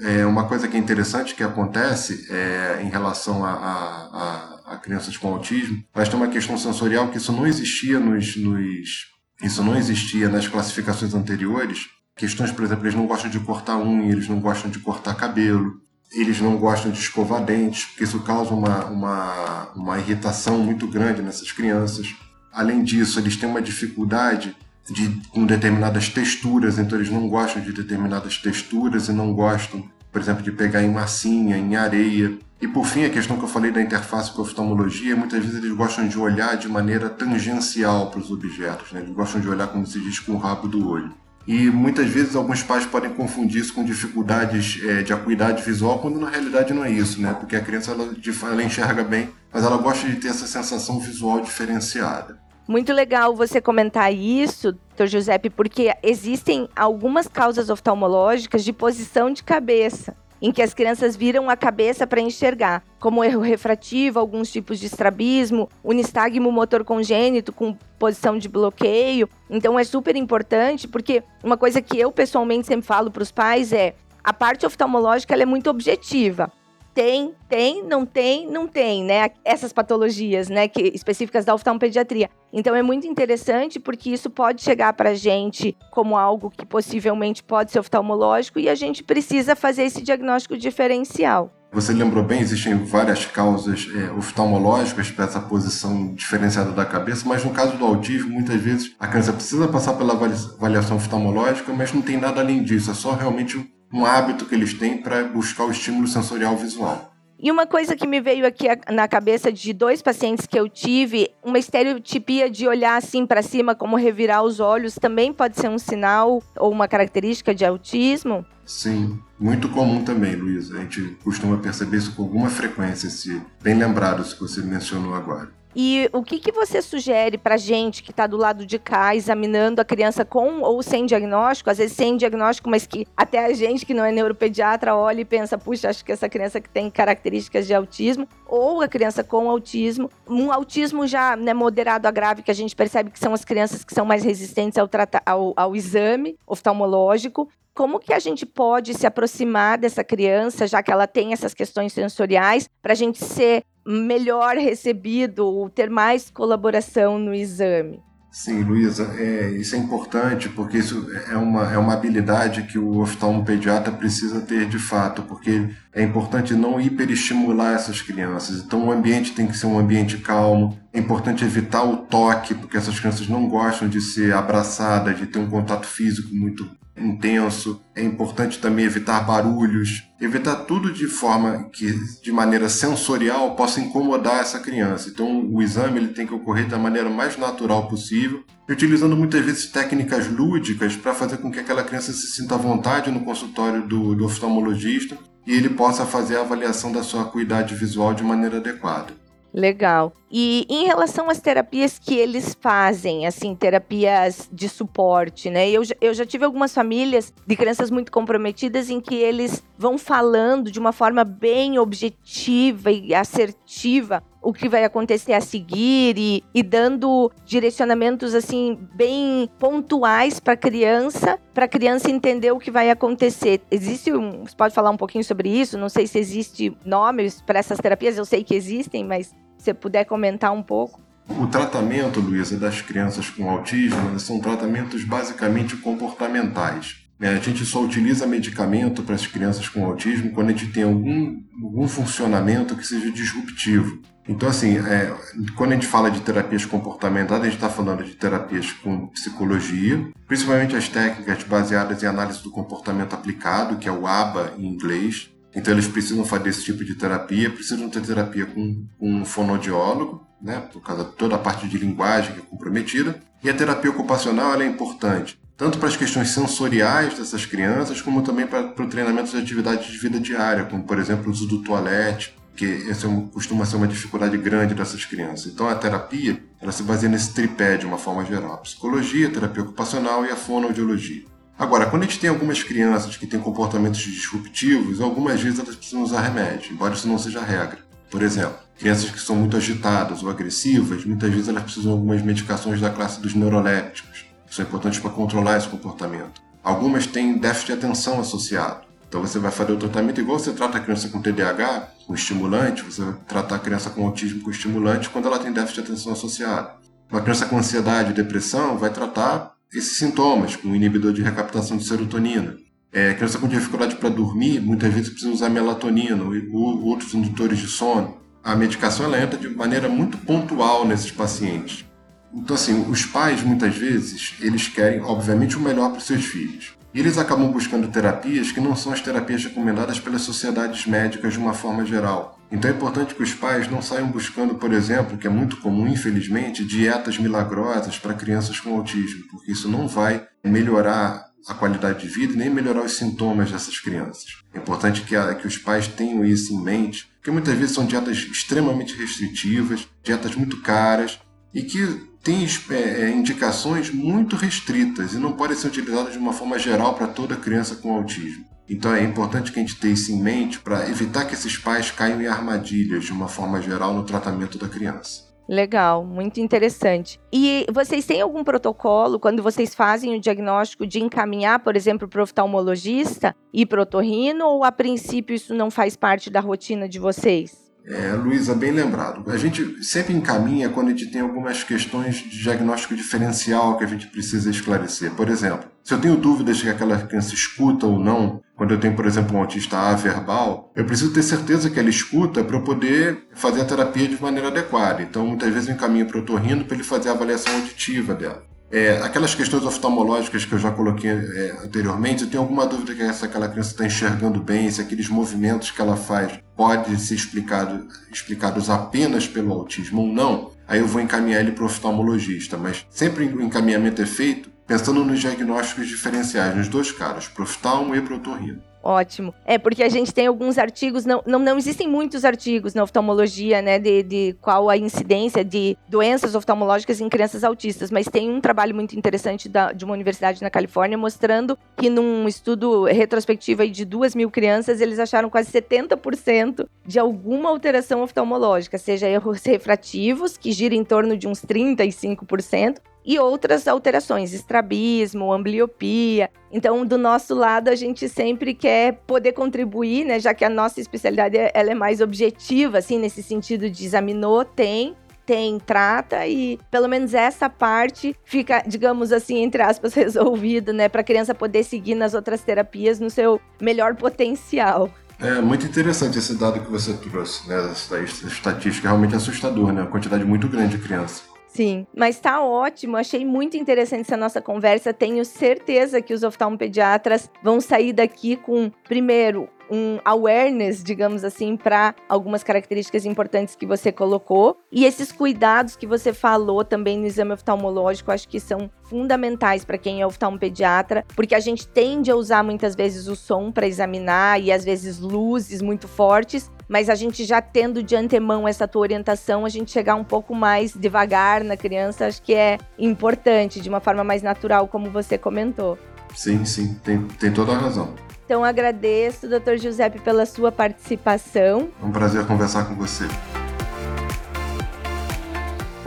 É 0.00 0.26
uma 0.26 0.44
coisa 0.44 0.66
que 0.66 0.76
é 0.76 0.80
interessante 0.80 1.34
que 1.34 1.42
acontece 1.42 2.26
é, 2.30 2.80
em 2.82 2.88
relação 2.88 3.44
a, 3.44 3.52
a, 3.52 4.72
a, 4.74 4.76
crianças 4.78 5.16
com 5.16 5.28
autismo, 5.28 5.82
mas 5.94 6.08
tem 6.08 6.16
uma 6.16 6.28
questão 6.28 6.58
sensorial 6.58 7.08
que 7.08 7.18
isso 7.18 7.32
não 7.32 7.46
existia 7.46 8.00
nos, 8.00 8.36
nos 8.36 9.16
isso 9.42 9.62
não 9.62 9.76
existia 9.76 10.28
nas 10.28 10.48
classificações 10.48 11.14
anteriores. 11.14 11.86
Questões, 12.16 12.50
por 12.50 12.64
exemplo, 12.64 12.84
eles 12.84 12.94
não 12.94 13.06
gostam 13.06 13.30
de 13.30 13.38
cortar 13.38 13.76
unha, 13.78 14.10
eles 14.10 14.28
não 14.28 14.40
gostam 14.40 14.70
de 14.70 14.78
cortar 14.78 15.14
cabelo, 15.14 15.80
eles 16.12 16.40
não 16.40 16.56
gostam 16.56 16.90
de 16.90 16.98
escovar 16.98 17.44
dentes, 17.44 17.84
porque 17.84 18.04
isso 18.04 18.20
causa 18.20 18.54
uma, 18.54 18.86
uma, 18.86 19.72
uma 19.74 19.98
irritação 19.98 20.58
muito 20.58 20.88
grande 20.88 21.22
nessas 21.22 21.52
crianças. 21.52 22.14
Além 22.52 22.82
disso, 22.82 23.20
eles 23.20 23.36
têm 23.36 23.48
uma 23.48 23.60
dificuldade 23.60 24.56
de, 24.90 25.20
com 25.30 25.44
determinadas 25.44 26.08
texturas, 26.08 26.78
então 26.78 26.98
eles 26.98 27.10
não 27.10 27.28
gostam 27.28 27.62
de 27.62 27.72
determinadas 27.72 28.38
texturas 28.38 29.08
e 29.08 29.12
não 29.12 29.32
gostam 29.32 29.84
por 30.16 30.22
exemplo, 30.22 30.42
de 30.42 30.50
pegar 30.50 30.82
em 30.82 30.90
massinha, 30.90 31.58
em 31.58 31.76
areia. 31.76 32.38
E 32.58 32.66
por 32.66 32.86
fim, 32.86 33.04
a 33.04 33.10
questão 33.10 33.36
que 33.36 33.44
eu 33.44 33.48
falei 33.48 33.70
da 33.70 33.82
interface 33.82 34.32
com 34.32 34.40
oftalmologia, 34.40 35.14
muitas 35.14 35.44
vezes 35.44 35.62
eles 35.62 35.76
gostam 35.76 36.08
de 36.08 36.18
olhar 36.18 36.56
de 36.56 36.66
maneira 36.70 37.10
tangencial 37.10 38.10
para 38.10 38.20
os 38.20 38.30
objetos, 38.30 38.92
né? 38.92 39.00
eles 39.00 39.14
gostam 39.14 39.42
de 39.42 39.48
olhar, 39.50 39.66
como 39.66 39.86
se 39.86 40.00
diz, 40.00 40.18
com 40.18 40.32
o 40.32 40.38
rabo 40.38 40.68
do 40.68 40.88
olho. 40.88 41.12
E 41.46 41.68
muitas 41.68 42.08
vezes 42.08 42.34
alguns 42.34 42.62
pais 42.62 42.86
podem 42.86 43.10
confundir 43.10 43.60
isso 43.60 43.74
com 43.74 43.84
dificuldades 43.84 44.80
é, 44.82 45.02
de 45.02 45.12
acuidade 45.12 45.62
visual, 45.62 45.98
quando 45.98 46.18
na 46.18 46.30
realidade 46.30 46.72
não 46.72 46.82
é 46.82 46.90
isso, 46.90 47.20
né? 47.20 47.34
Porque 47.34 47.54
a 47.54 47.60
criança 47.60 47.90
ela, 47.90 48.10
ela 48.42 48.64
enxerga 48.64 49.04
bem, 49.04 49.28
mas 49.52 49.64
ela 49.64 49.76
gosta 49.76 50.08
de 50.08 50.16
ter 50.16 50.28
essa 50.28 50.46
sensação 50.46 50.98
visual 50.98 51.42
diferenciada. 51.42 52.38
Muito 52.68 52.92
legal 52.92 53.32
você 53.32 53.60
comentar 53.60 54.12
isso, 54.12 54.72
Dr. 54.72 55.06
Giuseppe, 55.06 55.48
porque 55.48 55.94
existem 56.02 56.68
algumas 56.74 57.28
causas 57.28 57.70
oftalmológicas 57.70 58.64
de 58.64 58.72
posição 58.72 59.30
de 59.30 59.44
cabeça 59.44 60.16
em 60.42 60.50
que 60.50 60.60
as 60.60 60.74
crianças 60.74 61.16
viram 61.16 61.48
a 61.48 61.56
cabeça 61.56 62.06
para 62.06 62.20
enxergar, 62.20 62.82
como 62.98 63.24
erro 63.24 63.40
refrativo, 63.40 64.18
alguns 64.18 64.50
tipos 64.50 64.78
de 64.78 64.86
estrabismo, 64.86 65.68
unistagmo 65.82 66.52
motor 66.52 66.84
congênito 66.84 67.52
com 67.52 67.74
posição 67.98 68.36
de 68.36 68.48
bloqueio. 68.48 69.28
Então 69.48 69.78
é 69.78 69.84
super 69.84 70.16
importante, 70.16 70.86
porque 70.88 71.22
uma 71.42 71.56
coisa 71.56 71.80
que 71.80 71.98
eu 71.98 72.10
pessoalmente 72.10 72.66
sempre 72.66 72.86
falo 72.86 73.10
para 73.10 73.22
os 73.22 73.30
pais 73.30 73.72
é 73.72 73.94
a 74.22 74.32
parte 74.32 74.66
oftalmológica 74.66 75.34
é 75.34 75.46
muito 75.46 75.70
objetiva 75.70 76.52
tem, 76.96 77.34
tem, 77.46 77.84
não 77.84 78.06
tem, 78.06 78.50
não 78.50 78.66
tem, 78.66 79.04
né? 79.04 79.28
Essas 79.44 79.70
patologias, 79.70 80.48
né, 80.48 80.66
que, 80.66 80.80
específicas 80.94 81.44
da 81.44 81.54
oftalmopediatria. 81.54 82.30
Então 82.50 82.74
é 82.74 82.80
muito 82.80 83.06
interessante 83.06 83.78
porque 83.78 84.08
isso 84.08 84.30
pode 84.30 84.62
chegar 84.62 84.94
para 84.94 85.10
a 85.10 85.14
gente 85.14 85.76
como 85.90 86.16
algo 86.16 86.50
que 86.50 86.64
possivelmente 86.64 87.44
pode 87.44 87.70
ser 87.70 87.80
oftalmológico 87.80 88.58
e 88.58 88.66
a 88.66 88.74
gente 88.74 89.04
precisa 89.04 89.54
fazer 89.54 89.82
esse 89.82 90.00
diagnóstico 90.00 90.56
diferencial. 90.56 91.52
Você 91.70 91.92
lembrou 91.92 92.24
bem, 92.24 92.40
existem 92.40 92.74
várias 92.84 93.26
causas 93.26 93.86
é, 93.94 94.10
oftalmológicas 94.12 95.10
para 95.10 95.26
essa 95.26 95.40
posição 95.40 96.14
diferenciada 96.14 96.72
da 96.72 96.86
cabeça, 96.86 97.28
mas 97.28 97.44
no 97.44 97.50
caso 97.50 97.76
do 97.76 97.84
autismo, 97.84 98.30
muitas 98.30 98.58
vezes 98.58 98.96
a 98.98 99.06
criança 99.06 99.34
precisa 99.34 99.68
passar 99.68 99.92
pela 99.94 100.14
avaliação 100.14 100.96
oftalmológica, 100.96 101.74
mas 101.74 101.92
não 101.92 102.00
tem 102.00 102.16
nada 102.16 102.40
além 102.40 102.62
disso, 102.62 102.90
é 102.90 102.94
só 102.94 103.12
realmente 103.12 103.75
um 103.92 104.04
hábito 104.04 104.46
que 104.46 104.54
eles 104.54 104.74
têm 104.74 104.98
para 104.98 105.24
buscar 105.24 105.64
o 105.64 105.70
estímulo 105.70 106.06
sensorial 106.06 106.56
visual. 106.56 107.12
E 107.38 107.50
uma 107.50 107.66
coisa 107.66 107.94
que 107.94 108.06
me 108.06 108.18
veio 108.18 108.46
aqui 108.46 108.66
na 108.90 109.06
cabeça 109.06 109.52
de 109.52 109.72
dois 109.74 110.00
pacientes 110.00 110.46
que 110.46 110.58
eu 110.58 110.70
tive, 110.70 111.30
uma 111.44 111.58
estereotipia 111.58 112.48
de 112.48 112.66
olhar 112.66 112.96
assim 112.96 113.26
para 113.26 113.42
cima, 113.42 113.74
como 113.74 113.94
revirar 113.94 114.42
os 114.42 114.58
olhos, 114.58 114.94
também 114.94 115.34
pode 115.34 115.60
ser 115.60 115.68
um 115.68 115.78
sinal 115.78 116.42
ou 116.56 116.72
uma 116.72 116.88
característica 116.88 117.54
de 117.54 117.62
autismo? 117.62 118.44
Sim, 118.64 119.20
muito 119.38 119.68
comum 119.68 120.02
também, 120.02 120.34
Luísa. 120.34 120.78
A 120.78 120.80
gente 120.80 121.16
costuma 121.22 121.58
perceber 121.58 121.98
isso 121.98 122.14
com 122.14 122.22
alguma 122.22 122.48
frequência, 122.48 123.10
se 123.10 123.40
bem 123.62 123.74
lembrado, 123.74 124.24
se 124.24 124.34
você 124.40 124.62
mencionou 124.62 125.14
agora. 125.14 125.50
E 125.78 126.08
o 126.10 126.22
que, 126.22 126.38
que 126.38 126.50
você 126.50 126.80
sugere 126.80 127.36
para 127.36 127.58
gente 127.58 128.02
que 128.02 128.10
está 128.10 128.26
do 128.26 128.38
lado 128.38 128.64
de 128.64 128.78
cá, 128.78 129.14
examinando 129.14 129.78
a 129.78 129.84
criança 129.84 130.24
com 130.24 130.62
ou 130.62 130.82
sem 130.82 131.04
diagnóstico, 131.04 131.68
às 131.68 131.76
vezes 131.76 131.94
sem 131.94 132.16
diagnóstico, 132.16 132.70
mas 132.70 132.86
que 132.86 133.06
até 133.14 133.44
a 133.44 133.52
gente 133.52 133.84
que 133.84 133.92
não 133.92 134.02
é 134.02 134.10
neuropediatra 134.10 134.96
olha 134.96 135.20
e 135.20 135.24
pensa, 135.26 135.58
puxa, 135.58 135.90
acho 135.90 136.02
que 136.02 136.10
essa 136.10 136.30
criança 136.30 136.62
que 136.62 136.68
tem 136.70 136.88
características 136.88 137.66
de 137.66 137.74
autismo, 137.74 138.26
ou 138.46 138.80
a 138.80 138.88
criança 138.88 139.22
com 139.22 139.50
autismo, 139.50 140.10
um 140.26 140.50
autismo 140.50 141.06
já 141.06 141.36
né, 141.36 141.52
moderado 141.52 142.08
a 142.08 142.10
grave, 142.10 142.42
que 142.42 142.50
a 142.50 142.54
gente 142.54 142.74
percebe 142.74 143.10
que 143.10 143.18
são 143.18 143.34
as 143.34 143.44
crianças 143.44 143.84
que 143.84 143.92
são 143.92 144.06
mais 144.06 144.24
resistentes 144.24 144.78
ao, 144.78 144.88
ao, 145.26 145.52
ao 145.54 145.76
exame 145.76 146.38
oftalmológico, 146.46 147.50
como 147.74 148.00
que 148.00 148.14
a 148.14 148.18
gente 148.18 148.46
pode 148.46 148.94
se 148.94 149.06
aproximar 149.06 149.76
dessa 149.76 150.02
criança, 150.02 150.66
já 150.66 150.82
que 150.82 150.90
ela 150.90 151.06
tem 151.06 151.34
essas 151.34 151.52
questões 151.52 151.92
sensoriais, 151.92 152.66
para 152.80 152.92
a 152.92 152.96
gente 152.96 153.22
ser 153.22 153.62
melhor 153.86 154.56
recebido, 154.56 155.70
ter 155.74 155.88
mais 155.88 156.30
colaboração 156.30 157.18
no 157.18 157.32
exame? 157.34 158.00
Sim, 158.38 158.64
Luísa, 158.64 159.14
é, 159.16 159.48
isso 159.52 159.74
é 159.74 159.78
importante 159.78 160.50
porque 160.50 160.76
isso 160.76 161.10
é 161.30 161.36
uma, 161.38 161.72
é 161.72 161.78
uma 161.78 161.94
habilidade 161.94 162.64
que 162.64 162.78
o 162.78 162.98
oftalmopediatra 162.98 163.90
precisa 163.90 164.42
ter 164.42 164.68
de 164.68 164.78
fato, 164.78 165.22
porque 165.22 165.70
é 165.90 166.02
importante 166.02 166.52
não 166.52 166.78
hiperestimular 166.78 167.74
essas 167.74 168.02
crianças. 168.02 168.62
Então 168.62 168.88
o 168.88 168.92
ambiente 168.92 169.32
tem 169.32 169.46
que 169.46 169.56
ser 169.56 169.66
um 169.66 169.78
ambiente 169.78 170.18
calmo, 170.18 170.78
é 170.92 170.98
importante 170.98 171.46
evitar 171.46 171.82
o 171.84 171.96
toque, 171.96 172.54
porque 172.54 172.76
essas 172.76 173.00
crianças 173.00 173.26
não 173.26 173.48
gostam 173.48 173.88
de 173.88 174.02
ser 174.02 174.34
abraçadas, 174.34 175.16
de 175.16 175.26
ter 175.26 175.38
um 175.38 175.48
contato 175.48 175.86
físico 175.86 176.34
muito 176.34 176.68
intenso. 176.96 177.80
É 177.94 178.02
importante 178.02 178.58
também 178.58 178.84
evitar 178.84 179.20
barulhos, 179.20 180.08
evitar 180.20 180.56
tudo 180.64 180.92
de 180.92 181.06
forma 181.06 181.68
que, 181.70 181.92
de 182.22 182.32
maneira 182.32 182.68
sensorial, 182.68 183.54
possa 183.54 183.80
incomodar 183.80 184.40
essa 184.40 184.58
criança. 184.58 185.08
Então, 185.08 185.46
o 185.46 185.62
exame 185.62 185.98
ele 185.98 186.08
tem 186.08 186.26
que 186.26 186.34
ocorrer 186.34 186.66
da 186.68 186.78
maneira 186.78 187.08
mais 187.10 187.36
natural 187.36 187.88
possível, 187.88 188.44
utilizando 188.68 189.16
muitas 189.16 189.44
vezes 189.44 189.66
técnicas 189.66 190.28
lúdicas 190.28 190.96
para 190.96 191.14
fazer 191.14 191.38
com 191.38 191.50
que 191.50 191.60
aquela 191.60 191.84
criança 191.84 192.12
se 192.12 192.28
sinta 192.28 192.54
à 192.54 192.58
vontade 192.58 193.10
no 193.10 193.20
consultório 193.20 193.86
do, 193.86 194.14
do 194.14 194.24
oftalmologista 194.24 195.16
e 195.46 195.52
ele 195.52 195.68
possa 195.68 196.04
fazer 196.04 196.36
a 196.36 196.40
avaliação 196.40 196.90
da 196.90 197.02
sua 197.02 197.22
acuidade 197.22 197.74
visual 197.74 198.12
de 198.12 198.24
maneira 198.24 198.56
adequada. 198.56 199.25
Legal. 199.56 200.12
E 200.30 200.66
em 200.68 200.84
relação 200.84 201.30
às 201.30 201.40
terapias 201.40 201.98
que 201.98 202.14
eles 202.14 202.54
fazem, 202.60 203.26
assim, 203.26 203.54
terapias 203.54 204.50
de 204.52 204.68
suporte, 204.68 205.48
né? 205.48 205.70
Eu, 205.70 205.80
eu 205.98 206.12
já 206.12 206.26
tive 206.26 206.44
algumas 206.44 206.74
famílias 206.74 207.32
de 207.46 207.56
crianças 207.56 207.90
muito 207.90 208.12
comprometidas 208.12 208.90
em 208.90 209.00
que 209.00 209.14
eles 209.14 209.64
vão 209.78 209.96
falando 209.96 210.70
de 210.70 210.78
uma 210.78 210.92
forma 210.92 211.24
bem 211.24 211.78
objetiva 211.78 212.90
e 212.90 213.14
assertiva 213.14 214.22
o 214.42 214.52
que 214.52 214.68
vai 214.68 214.84
acontecer 214.84 215.32
a 215.32 215.40
seguir 215.40 216.18
e, 216.18 216.44
e 216.54 216.62
dando 216.62 217.32
direcionamentos 217.46 218.34
assim 218.34 218.78
bem 218.94 219.48
pontuais 219.58 220.38
para 220.38 220.52
a 220.52 220.56
criança, 220.56 221.38
para 221.54 221.64
a 221.64 221.68
criança 221.68 222.10
entender 222.10 222.52
o 222.52 222.58
que 222.58 222.70
vai 222.70 222.90
acontecer. 222.90 223.62
Existe 223.70 224.12
um, 224.12 224.44
você 224.44 224.54
pode 224.54 224.74
falar 224.74 224.90
um 224.90 224.96
pouquinho 224.98 225.24
sobre 225.24 225.48
isso? 225.48 225.78
Não 225.78 225.88
sei 225.88 226.06
se 226.06 226.18
existe 226.18 226.76
nomes 226.84 227.40
para 227.40 227.58
essas 227.58 227.78
terapias, 227.78 228.18
eu 228.18 228.24
sei 228.24 228.44
que 228.44 228.54
existem, 228.54 229.02
mas 229.02 229.34
você 229.66 229.74
puder 229.74 230.04
comentar 230.04 230.52
um 230.52 230.62
pouco. 230.62 231.00
O 231.28 231.46
tratamento, 231.48 232.20
Luísa, 232.20 232.56
das 232.56 232.80
crianças 232.80 233.28
com 233.28 233.50
autismo 233.50 234.18
são 234.20 234.40
tratamentos 234.40 235.02
basicamente 235.04 235.76
comportamentais. 235.76 237.04
Né? 237.18 237.30
A 237.30 237.40
gente 237.40 237.64
só 237.64 237.82
utiliza 237.82 238.26
medicamento 238.26 239.02
para 239.02 239.16
as 239.16 239.26
crianças 239.26 239.68
com 239.68 239.84
autismo 239.84 240.30
quando 240.30 240.50
a 240.50 240.52
gente 240.52 240.68
tem 240.68 240.84
algum, 240.84 241.42
algum 241.62 241.88
funcionamento 241.88 242.76
que 242.76 242.86
seja 242.86 243.10
disruptivo. 243.10 244.00
Então, 244.28 244.48
assim, 244.48 244.76
é, 244.78 245.14
quando 245.56 245.72
a 245.72 245.74
gente 245.74 245.86
fala 245.86 246.10
de 246.10 246.20
terapias 246.20 246.64
comportamentais, 246.64 247.40
a 247.40 247.44
gente 247.44 247.54
está 247.54 247.68
falando 247.68 248.04
de 248.04 248.14
terapias 248.14 248.72
com 248.72 249.06
psicologia, 249.08 250.08
principalmente 250.26 250.76
as 250.76 250.88
técnicas 250.88 251.44
baseadas 251.44 252.02
em 252.02 252.06
análise 252.06 252.42
do 252.42 252.50
comportamento 252.50 253.14
aplicado, 253.14 253.76
que 253.76 253.88
é 253.88 253.92
o 253.92 254.06
ABA 254.06 254.54
em 254.58 254.66
inglês, 254.66 255.30
então 255.56 255.72
eles 255.72 255.88
precisam 255.88 256.22
fazer 256.22 256.50
esse 256.50 256.62
tipo 256.62 256.84
de 256.84 256.94
terapia, 256.94 257.48
precisam 257.48 257.88
ter 257.88 258.02
terapia 258.02 258.44
com, 258.44 258.86
com 258.98 259.10
um 259.10 259.24
fonoaudiólogo, 259.24 260.26
né, 260.40 260.60
por 260.70 260.82
causa 260.82 261.04
de 261.04 261.12
toda 261.12 261.34
a 261.34 261.38
parte 261.38 261.66
de 261.66 261.78
linguagem 261.78 262.34
que 262.34 262.40
é 262.40 262.42
comprometida. 262.42 263.18
E 263.42 263.48
a 263.48 263.54
terapia 263.54 263.90
ocupacional 263.90 264.60
é 264.60 264.66
importante, 264.66 265.40
tanto 265.56 265.78
para 265.78 265.88
as 265.88 265.96
questões 265.96 266.28
sensoriais 266.28 267.18
dessas 267.18 267.46
crianças, 267.46 268.02
como 268.02 268.20
também 268.20 268.46
para, 268.46 268.64
para 268.64 268.84
o 268.84 268.88
treinamento 268.88 269.30
de 269.30 269.38
atividades 269.38 269.90
de 269.90 269.96
vida 269.96 270.20
diária, 270.20 270.64
como 270.64 270.82
por 270.82 270.98
exemplo 270.98 271.28
o 271.28 271.30
uso 271.30 271.46
do 271.46 271.62
toalete, 271.62 272.36
que 272.54 272.64
esse 272.64 273.06
é 273.06 273.08
um, 273.08 273.26
costuma 273.26 273.64
ser 273.64 273.76
uma 273.76 273.88
dificuldade 273.88 274.36
grande 274.36 274.74
dessas 274.74 275.06
crianças. 275.06 275.52
Então 275.52 275.68
a 275.68 275.74
terapia 275.74 276.38
ela 276.60 276.72
se 276.72 276.82
baseia 276.82 277.10
nesse 277.10 277.32
tripé 277.32 277.78
de 277.78 277.86
uma 277.86 277.96
forma 277.96 278.26
geral: 278.26 278.58
psicologia, 278.58 279.30
terapia 279.30 279.62
ocupacional 279.62 280.26
e 280.26 280.30
a 280.30 280.36
fonoaudiologia. 280.36 281.24
Agora, 281.58 281.86
quando 281.86 282.02
a 282.02 282.06
gente 282.06 282.18
tem 282.18 282.28
algumas 282.28 282.62
crianças 282.62 283.16
que 283.16 283.26
têm 283.26 283.40
comportamentos 283.40 284.00
disruptivos, 284.00 285.00
algumas 285.00 285.40
vezes 285.40 285.58
elas 285.58 285.74
precisam 285.74 286.02
usar 286.02 286.20
remédio, 286.20 286.72
embora 286.72 286.92
isso 286.92 287.08
não 287.08 287.18
seja 287.18 287.40
regra. 287.40 287.78
Por 288.10 288.22
exemplo, 288.22 288.58
crianças 288.78 289.10
que 289.10 289.18
são 289.18 289.34
muito 289.34 289.56
agitadas 289.56 290.22
ou 290.22 290.28
agressivas, 290.28 291.04
muitas 291.06 291.30
vezes 291.30 291.48
elas 291.48 291.62
precisam 291.62 291.92
de 291.92 291.98
algumas 291.98 292.22
medicações 292.22 292.80
da 292.80 292.90
classe 292.90 293.20
dos 293.20 293.34
neurolépticos, 293.34 294.26
que 294.46 294.54
são 294.54 294.64
importantes 294.66 295.00
para 295.00 295.10
controlar 295.10 295.56
esse 295.56 295.68
comportamento. 295.68 296.42
Algumas 296.62 297.06
têm 297.06 297.38
déficit 297.38 297.68
de 297.68 297.72
atenção 297.72 298.20
associado. 298.20 298.84
Então 299.08 299.20
você 299.20 299.38
vai 299.38 299.50
fazer 299.50 299.72
o 299.72 299.76
tratamento 299.76 300.20
igual 300.20 300.38
você 300.38 300.52
trata 300.52 300.76
a 300.76 300.80
criança 300.80 301.08
com 301.08 301.22
TDAH, 301.22 301.88
com 302.06 302.14
estimulante, 302.14 302.82
você 302.82 303.02
vai 303.02 303.14
tratar 303.26 303.56
a 303.56 303.58
criança 303.60 303.88
com 303.88 304.04
autismo 304.04 304.42
com 304.42 304.50
estimulante 304.50 305.08
quando 305.08 305.26
ela 305.26 305.38
tem 305.38 305.52
déficit 305.52 305.82
de 305.82 305.92
atenção 305.92 306.12
associado. 306.12 306.70
Uma 307.10 307.22
criança 307.22 307.46
com 307.46 307.56
ansiedade 307.56 308.10
e 308.10 308.14
depressão 308.14 308.76
vai 308.76 308.90
tratar 308.90 309.55
esses 309.72 309.96
sintomas, 309.98 310.56
com 310.56 310.74
inibidor 310.74 311.12
de 311.12 311.22
recaptação 311.22 311.76
de 311.76 311.84
serotonina. 311.84 312.56
É, 312.92 313.12
criança 313.14 313.38
com 313.38 313.48
dificuldade 313.48 313.96
para 313.96 314.08
dormir, 314.08 314.60
muitas 314.60 314.92
vezes 314.92 315.10
precisa 315.10 315.32
usar 315.32 315.48
melatonina 315.50 316.24
ou 316.24 316.82
outros 316.84 317.12
indutores 317.14 317.58
de 317.58 317.66
sono. 317.66 318.18
A 318.42 318.54
medicação 318.54 319.14
entra 319.14 319.38
de 319.38 319.48
maneira 319.48 319.88
muito 319.88 320.16
pontual 320.18 320.86
nesses 320.86 321.10
pacientes. 321.10 321.84
Então, 322.32 322.54
assim, 322.54 322.88
os 322.88 323.04
pais, 323.04 323.42
muitas 323.42 323.76
vezes, 323.76 324.34
eles 324.40 324.68
querem, 324.68 325.00
obviamente, 325.00 325.56
o 325.56 325.60
melhor 325.60 325.90
para 325.90 325.98
os 325.98 326.04
seus 326.04 326.24
filhos. 326.24 326.74
E 326.94 327.00
eles 327.00 327.18
acabam 327.18 327.50
buscando 327.50 327.88
terapias 327.88 328.52
que 328.52 328.60
não 328.60 328.74
são 328.74 328.92
as 328.92 329.00
terapias 329.00 329.44
recomendadas 329.44 329.98
pelas 330.00 330.22
sociedades 330.22 330.86
médicas 330.86 331.32
de 331.34 331.38
uma 331.38 331.52
forma 331.52 331.84
geral. 331.84 332.35
Então 332.50 332.70
é 332.70 332.74
importante 332.74 333.14
que 333.14 333.22
os 333.22 333.34
pais 333.34 333.68
não 333.70 333.82
saiam 333.82 334.08
buscando, 334.08 334.54
por 334.54 334.72
exemplo, 334.72 335.18
que 335.18 335.26
é 335.26 335.30
muito 335.30 335.56
comum, 335.58 335.86
infelizmente, 335.88 336.64
dietas 336.64 337.18
milagrosas 337.18 337.98
para 337.98 338.14
crianças 338.14 338.60
com 338.60 338.76
autismo, 338.76 339.24
porque 339.30 339.50
isso 339.50 339.68
não 339.68 339.88
vai 339.88 340.26
melhorar 340.44 341.26
a 341.46 341.54
qualidade 341.54 342.00
de 342.00 342.08
vida 342.08 342.34
e 342.34 342.36
nem 342.36 342.50
melhorar 342.50 342.82
os 342.82 342.96
sintomas 342.96 343.50
dessas 343.50 343.78
crianças. 343.78 344.42
É 344.52 344.58
importante 344.58 345.02
que, 345.02 345.14
a, 345.14 345.34
que 345.34 345.46
os 345.46 345.56
pais 345.56 345.86
tenham 345.86 346.24
isso 346.24 346.52
em 346.52 346.62
mente, 346.62 347.08
porque 347.16 347.30
muitas 347.30 347.56
vezes 347.56 347.74
são 347.74 347.86
dietas 347.86 348.18
extremamente 348.18 348.96
restritivas, 348.96 349.88
dietas 350.02 350.34
muito 350.34 350.60
caras 350.60 351.20
e 351.54 351.62
que 351.62 352.08
têm 352.22 352.44
é, 352.70 352.74
é, 352.74 353.10
indicações 353.10 353.90
muito 353.90 354.34
restritas 354.34 355.14
e 355.14 355.18
não 355.18 355.32
podem 355.32 355.56
ser 355.56 355.68
utilizadas 355.68 356.12
de 356.12 356.18
uma 356.18 356.32
forma 356.32 356.58
geral 356.58 356.94
para 356.94 357.06
toda 357.06 357.36
criança 357.36 357.76
com 357.76 357.94
autismo. 357.94 358.44
Então 358.68 358.94
é 358.94 359.02
importante 359.02 359.52
que 359.52 359.58
a 359.58 359.62
gente 359.62 359.78
tenha 359.78 359.94
isso 359.94 360.12
em 360.12 360.20
mente 360.20 360.58
para 360.58 360.88
evitar 360.88 361.24
que 361.24 361.34
esses 361.34 361.56
pais 361.56 361.90
caiam 361.90 362.20
em 362.20 362.26
armadilhas 362.26 363.04
de 363.04 363.12
uma 363.12 363.28
forma 363.28 363.60
geral 363.62 363.94
no 363.94 364.04
tratamento 364.04 364.58
da 364.58 364.68
criança. 364.68 365.26
Legal, 365.48 366.04
muito 366.04 366.40
interessante. 366.40 367.20
E 367.32 367.64
vocês 367.72 368.04
têm 368.04 368.20
algum 368.20 368.42
protocolo 368.42 369.20
quando 369.20 369.44
vocês 369.44 369.74
fazem 369.74 370.16
o 370.16 370.20
diagnóstico 370.20 370.84
de 370.84 371.00
encaminhar, 371.00 371.60
por 371.60 371.76
exemplo, 371.76 372.08
para 372.08 372.22
oftalmologista 372.22 373.34
e 373.54 373.64
para 373.64 373.78
o 373.78 373.82
otorrino, 373.82 374.44
ou 374.46 374.64
a 374.64 374.72
princípio 374.72 375.36
isso 375.36 375.54
não 375.54 375.70
faz 375.70 375.94
parte 375.94 376.30
da 376.30 376.40
rotina 376.40 376.88
de 376.88 376.98
vocês? 376.98 377.65
É, 377.88 378.12
Luísa, 378.14 378.52
bem 378.52 378.72
lembrado. 378.72 379.30
A 379.30 379.36
gente 379.36 379.84
sempre 379.84 380.12
encaminha 380.12 380.68
quando 380.68 380.88
a 380.88 380.90
gente 380.90 381.06
tem 381.06 381.20
algumas 381.20 381.62
questões 381.62 382.16
de 382.16 382.42
diagnóstico 382.42 382.96
diferencial 382.96 383.78
que 383.78 383.84
a 383.84 383.86
gente 383.86 384.08
precisa 384.08 384.50
esclarecer. 384.50 385.12
Por 385.12 385.28
exemplo, 385.28 385.68
se 385.84 385.94
eu 385.94 386.00
tenho 386.00 386.16
dúvidas 386.16 386.60
que 386.60 386.68
aquela 386.68 386.98
criança 386.98 387.32
escuta 387.32 387.86
ou 387.86 387.96
não, 387.96 388.42
quando 388.56 388.72
eu 388.72 388.80
tenho, 388.80 388.96
por 388.96 389.06
exemplo, 389.06 389.36
um 389.36 389.40
autista 389.40 389.78
averbal, 389.78 390.72
eu 390.74 390.84
preciso 390.84 391.12
ter 391.12 391.22
certeza 391.22 391.70
que 391.70 391.78
ela 391.78 391.88
escuta 391.88 392.42
para 392.42 392.56
eu 392.56 392.64
poder 392.64 393.28
fazer 393.34 393.60
a 393.60 393.64
terapia 393.64 394.08
de 394.08 394.20
maneira 394.20 394.48
adequada. 394.48 395.00
Então, 395.00 395.24
muitas 395.24 395.52
vezes 395.52 395.68
eu 395.68 395.74
encaminho 395.76 396.06
para 396.06 396.18
o 396.18 396.22
otorrino 396.22 396.64
para 396.64 396.74
ele 396.74 396.82
fazer 396.82 397.10
a 397.10 397.12
avaliação 397.12 397.54
auditiva 397.54 398.14
dela. 398.14 398.42
É, 398.70 398.98
aquelas 398.98 399.34
questões 399.34 399.64
oftalmológicas 399.64 400.44
que 400.44 400.52
eu 400.52 400.58
já 400.58 400.72
coloquei 400.72 401.10
é, 401.10 401.56
anteriormente, 401.64 402.24
eu 402.24 402.30
tenho 402.30 402.42
alguma 402.42 402.66
dúvida 402.66 402.94
que 402.94 403.12
se 403.12 403.24
aquela 403.24 403.48
criança 403.48 403.70
está 403.70 403.86
enxergando 403.86 404.40
bem, 404.40 404.70
se 404.70 404.80
aqueles 404.80 405.08
movimentos 405.08 405.70
que 405.70 405.80
ela 405.80 405.96
faz 405.96 406.40
podem 406.56 406.98
ser 406.98 407.14
explicado, 407.14 407.86
explicados 408.12 408.68
apenas 408.68 409.26
pelo 409.26 409.52
autismo 409.52 410.02
ou 410.02 410.08
não, 410.08 410.50
aí 410.66 410.80
eu 410.80 410.86
vou 410.86 411.00
encaminhar 411.00 411.40
ele 411.40 411.52
para 411.52 411.62
o 411.62 411.66
oftalmologista. 411.66 412.56
Mas 412.56 412.84
sempre 412.90 413.24
o 413.24 413.42
encaminhamento 413.42 414.02
é 414.02 414.06
feito 414.06 414.50
pensando 414.66 415.04
nos 415.04 415.20
diagnósticos 415.20 415.86
diferenciais, 415.86 416.56
nos 416.56 416.68
dois 416.68 416.90
caras, 416.90 417.28
para 417.28 417.44
oftalmo 417.44 417.94
e 417.94 418.00
para 418.00 418.16
otorrino. 418.16 418.60
Ótimo. 418.86 419.34
É, 419.44 419.58
porque 419.58 419.82
a 419.82 419.88
gente 419.88 420.14
tem 420.14 420.28
alguns 420.28 420.58
artigos, 420.58 421.04
não, 421.04 421.20
não, 421.26 421.40
não 421.40 421.58
existem 421.58 421.88
muitos 421.88 422.24
artigos 422.24 422.72
na 422.72 422.84
oftalmologia, 422.84 423.60
né, 423.60 423.80
de, 423.80 424.04
de 424.04 424.36
qual 424.40 424.70
a 424.70 424.76
incidência 424.76 425.44
de 425.44 425.76
doenças 425.88 426.36
oftalmológicas 426.36 427.00
em 427.00 427.08
crianças 427.08 427.42
autistas, 427.42 427.90
mas 427.90 428.06
tem 428.06 428.30
um 428.30 428.40
trabalho 428.40 428.76
muito 428.76 428.96
interessante 428.96 429.48
da, 429.48 429.72
de 429.72 429.84
uma 429.84 429.92
universidade 429.92 430.40
na 430.40 430.48
Califórnia 430.48 430.96
mostrando 430.96 431.58
que 431.76 431.90
num 431.90 432.28
estudo 432.28 432.84
retrospectivo 432.84 433.68
de 433.68 433.84
duas 433.84 434.14
mil 434.14 434.30
crianças, 434.30 434.80
eles 434.80 435.00
acharam 435.00 435.28
quase 435.28 435.50
70% 435.50 436.64
de 436.86 437.00
alguma 437.00 437.48
alteração 437.48 438.04
oftalmológica, 438.04 438.78
seja 438.78 439.08
erros 439.08 439.42
refrativos, 439.44 440.36
que 440.36 440.52
gira 440.52 440.76
em 440.76 440.84
torno 440.84 441.16
de 441.16 441.26
uns 441.26 441.44
35%, 441.44 442.76
e 443.06 443.18
outras 443.20 443.68
alterações, 443.68 444.32
estrabismo, 444.32 445.32
ambliopia. 445.32 446.28
Então, 446.50 446.84
do 446.84 446.98
nosso 446.98 447.34
lado, 447.34 447.68
a 447.68 447.76
gente 447.76 448.08
sempre 448.08 448.52
quer 448.52 449.00
poder 449.06 449.32
contribuir, 449.32 450.04
né, 450.04 450.18
já 450.18 450.34
que 450.34 450.44
a 450.44 450.50
nossa 450.50 450.80
especialidade 450.80 451.36
ela 451.54 451.70
é 451.70 451.74
mais 451.74 452.00
objetiva, 452.00 452.78
assim, 452.78 452.98
nesse 452.98 453.22
sentido 453.22 453.70
de 453.70 453.84
examinou, 453.84 454.44
tem, 454.44 454.96
tem, 455.24 455.58
trata 455.58 456.26
e 456.26 456.58
pelo 456.70 456.88
menos 456.88 457.14
essa 457.14 457.48
parte 457.48 458.16
fica, 458.24 458.62
digamos 458.66 459.12
assim, 459.12 459.38
entre 459.38 459.62
aspas, 459.62 459.94
resolvida, 459.94 460.72
né, 460.72 460.88
para 460.88 461.02
a 461.02 461.04
criança 461.04 461.34
poder 461.34 461.62
seguir 461.62 461.94
nas 461.94 462.12
outras 462.12 462.42
terapias 462.42 462.98
no 462.98 463.10
seu 463.10 463.40
melhor 463.60 463.94
potencial. 463.94 464.90
É 465.18 465.40
muito 465.40 465.64
interessante 465.64 466.18
esse 466.18 466.34
dado 466.34 466.60
que 466.60 466.70
você 466.70 466.92
trouxe, 466.92 467.48
né? 467.48 467.70
Essa 467.70 467.98
estatística 468.00 468.86
é 468.86 468.90
realmente 468.90 469.16
assustador, 469.16 469.72
né? 469.72 469.80
A 469.80 469.86
quantidade 469.86 470.22
muito 470.26 470.46
grande 470.46 470.76
de 470.76 470.82
crianças. 470.82 471.35
Sim, 471.56 471.86
mas 471.96 472.20
tá 472.20 472.42
ótimo. 472.42 472.98
Achei 472.98 473.24
muito 473.24 473.56
interessante 473.56 474.02
essa 474.02 474.16
nossa 474.16 474.42
conversa. 474.42 474.92
Tenho 474.92 475.24
certeza 475.24 476.02
que 476.02 476.12
os 476.12 476.22
oftalmopediatras 476.22 477.30
vão 477.42 477.62
sair 477.62 477.94
daqui 477.94 478.36
com, 478.36 478.70
primeiro, 478.86 479.48
um 479.70 479.98
awareness, 480.04 480.82
digamos 480.84 481.24
assim, 481.24 481.56
para 481.56 481.94
algumas 482.08 482.42
características 482.44 483.04
importantes 483.06 483.56
que 483.56 483.66
você 483.66 483.90
colocou. 483.90 484.58
E 484.70 484.84
esses 484.84 485.10
cuidados 485.10 485.76
que 485.76 485.86
você 485.86 486.12
falou 486.12 486.62
também 486.62 486.98
no 486.98 487.06
exame 487.06 487.32
oftalmológico, 487.32 488.12
acho 488.12 488.28
que 488.28 488.38
são 488.38 488.70
fundamentais 488.82 489.64
para 489.64 489.78
quem 489.78 490.00
é 490.00 490.06
oftalmopediatra, 490.06 491.04
porque 491.16 491.34
a 491.34 491.40
gente 491.40 491.66
tende 491.66 492.10
a 492.10 492.16
usar 492.16 492.42
muitas 492.42 492.76
vezes 492.76 493.08
o 493.08 493.16
som 493.16 493.50
para 493.50 493.66
examinar 493.66 494.40
e 494.40 494.52
às 494.52 494.64
vezes 494.64 495.00
luzes 495.00 495.60
muito 495.60 495.88
fortes, 495.88 496.50
mas 496.68 496.88
a 496.88 496.94
gente 496.94 497.24
já 497.24 497.40
tendo 497.40 497.82
de 497.82 497.94
antemão 497.94 498.46
essa 498.46 498.66
tua 498.66 498.82
orientação, 498.82 499.44
a 499.44 499.48
gente 499.48 499.70
chegar 499.70 499.94
um 499.94 500.04
pouco 500.04 500.34
mais 500.34 500.72
devagar 500.74 501.44
na 501.44 501.56
criança, 501.56 502.06
acho 502.06 502.22
que 502.22 502.34
é 502.34 502.58
importante, 502.78 503.60
de 503.60 503.68
uma 503.68 503.80
forma 503.80 504.02
mais 504.02 504.22
natural, 504.22 504.66
como 504.68 504.90
você 504.90 505.16
comentou. 505.16 505.78
Sim, 506.14 506.44
sim, 506.44 506.74
tem, 506.82 507.02
tem 507.02 507.32
toda 507.32 507.52
a 507.52 507.58
razão. 507.58 507.94
Então 508.24 508.42
agradeço, 508.44 509.28
doutor 509.28 509.56
Giuseppe, 509.56 510.00
pela 510.00 510.26
sua 510.26 510.50
participação. 510.50 511.68
É 511.80 511.84
um 511.84 511.92
prazer 511.92 512.26
conversar 512.26 512.64
com 512.64 512.74
você. 512.74 513.04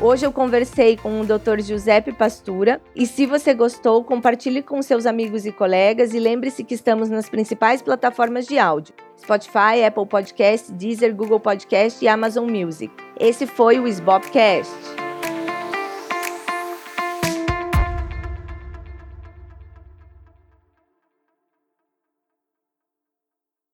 Hoje 0.02 0.26
eu 0.26 0.32
conversei 0.32 0.96
com 0.96 1.20
o 1.20 1.26
Dr. 1.26 1.60
Giuseppe 1.60 2.14
Pastura 2.14 2.82
e 2.96 3.06
se 3.06 3.26
você 3.26 3.54
gostou, 3.54 4.02
compartilhe 4.02 4.62
com 4.62 4.82
seus 4.82 5.06
amigos 5.06 5.46
e 5.46 5.52
colegas 5.52 6.14
e 6.14 6.20
lembre-se 6.20 6.64
que 6.64 6.74
estamos 6.74 7.10
nas 7.10 7.28
principais 7.28 7.82
plataformas 7.82 8.48
de 8.48 8.58
áudio: 8.58 8.94
Spotify, 9.20 9.84
Apple 9.86 10.06
Podcast, 10.06 10.72
Deezer, 10.72 11.14
Google 11.14 11.40
Podcast 11.40 12.04
e 12.04 12.08
Amazon 12.08 12.50
Music. 12.50 12.94
Esse 13.20 13.46
foi 13.46 13.78
o 13.78 13.88
Sbopcast. 13.88 15.09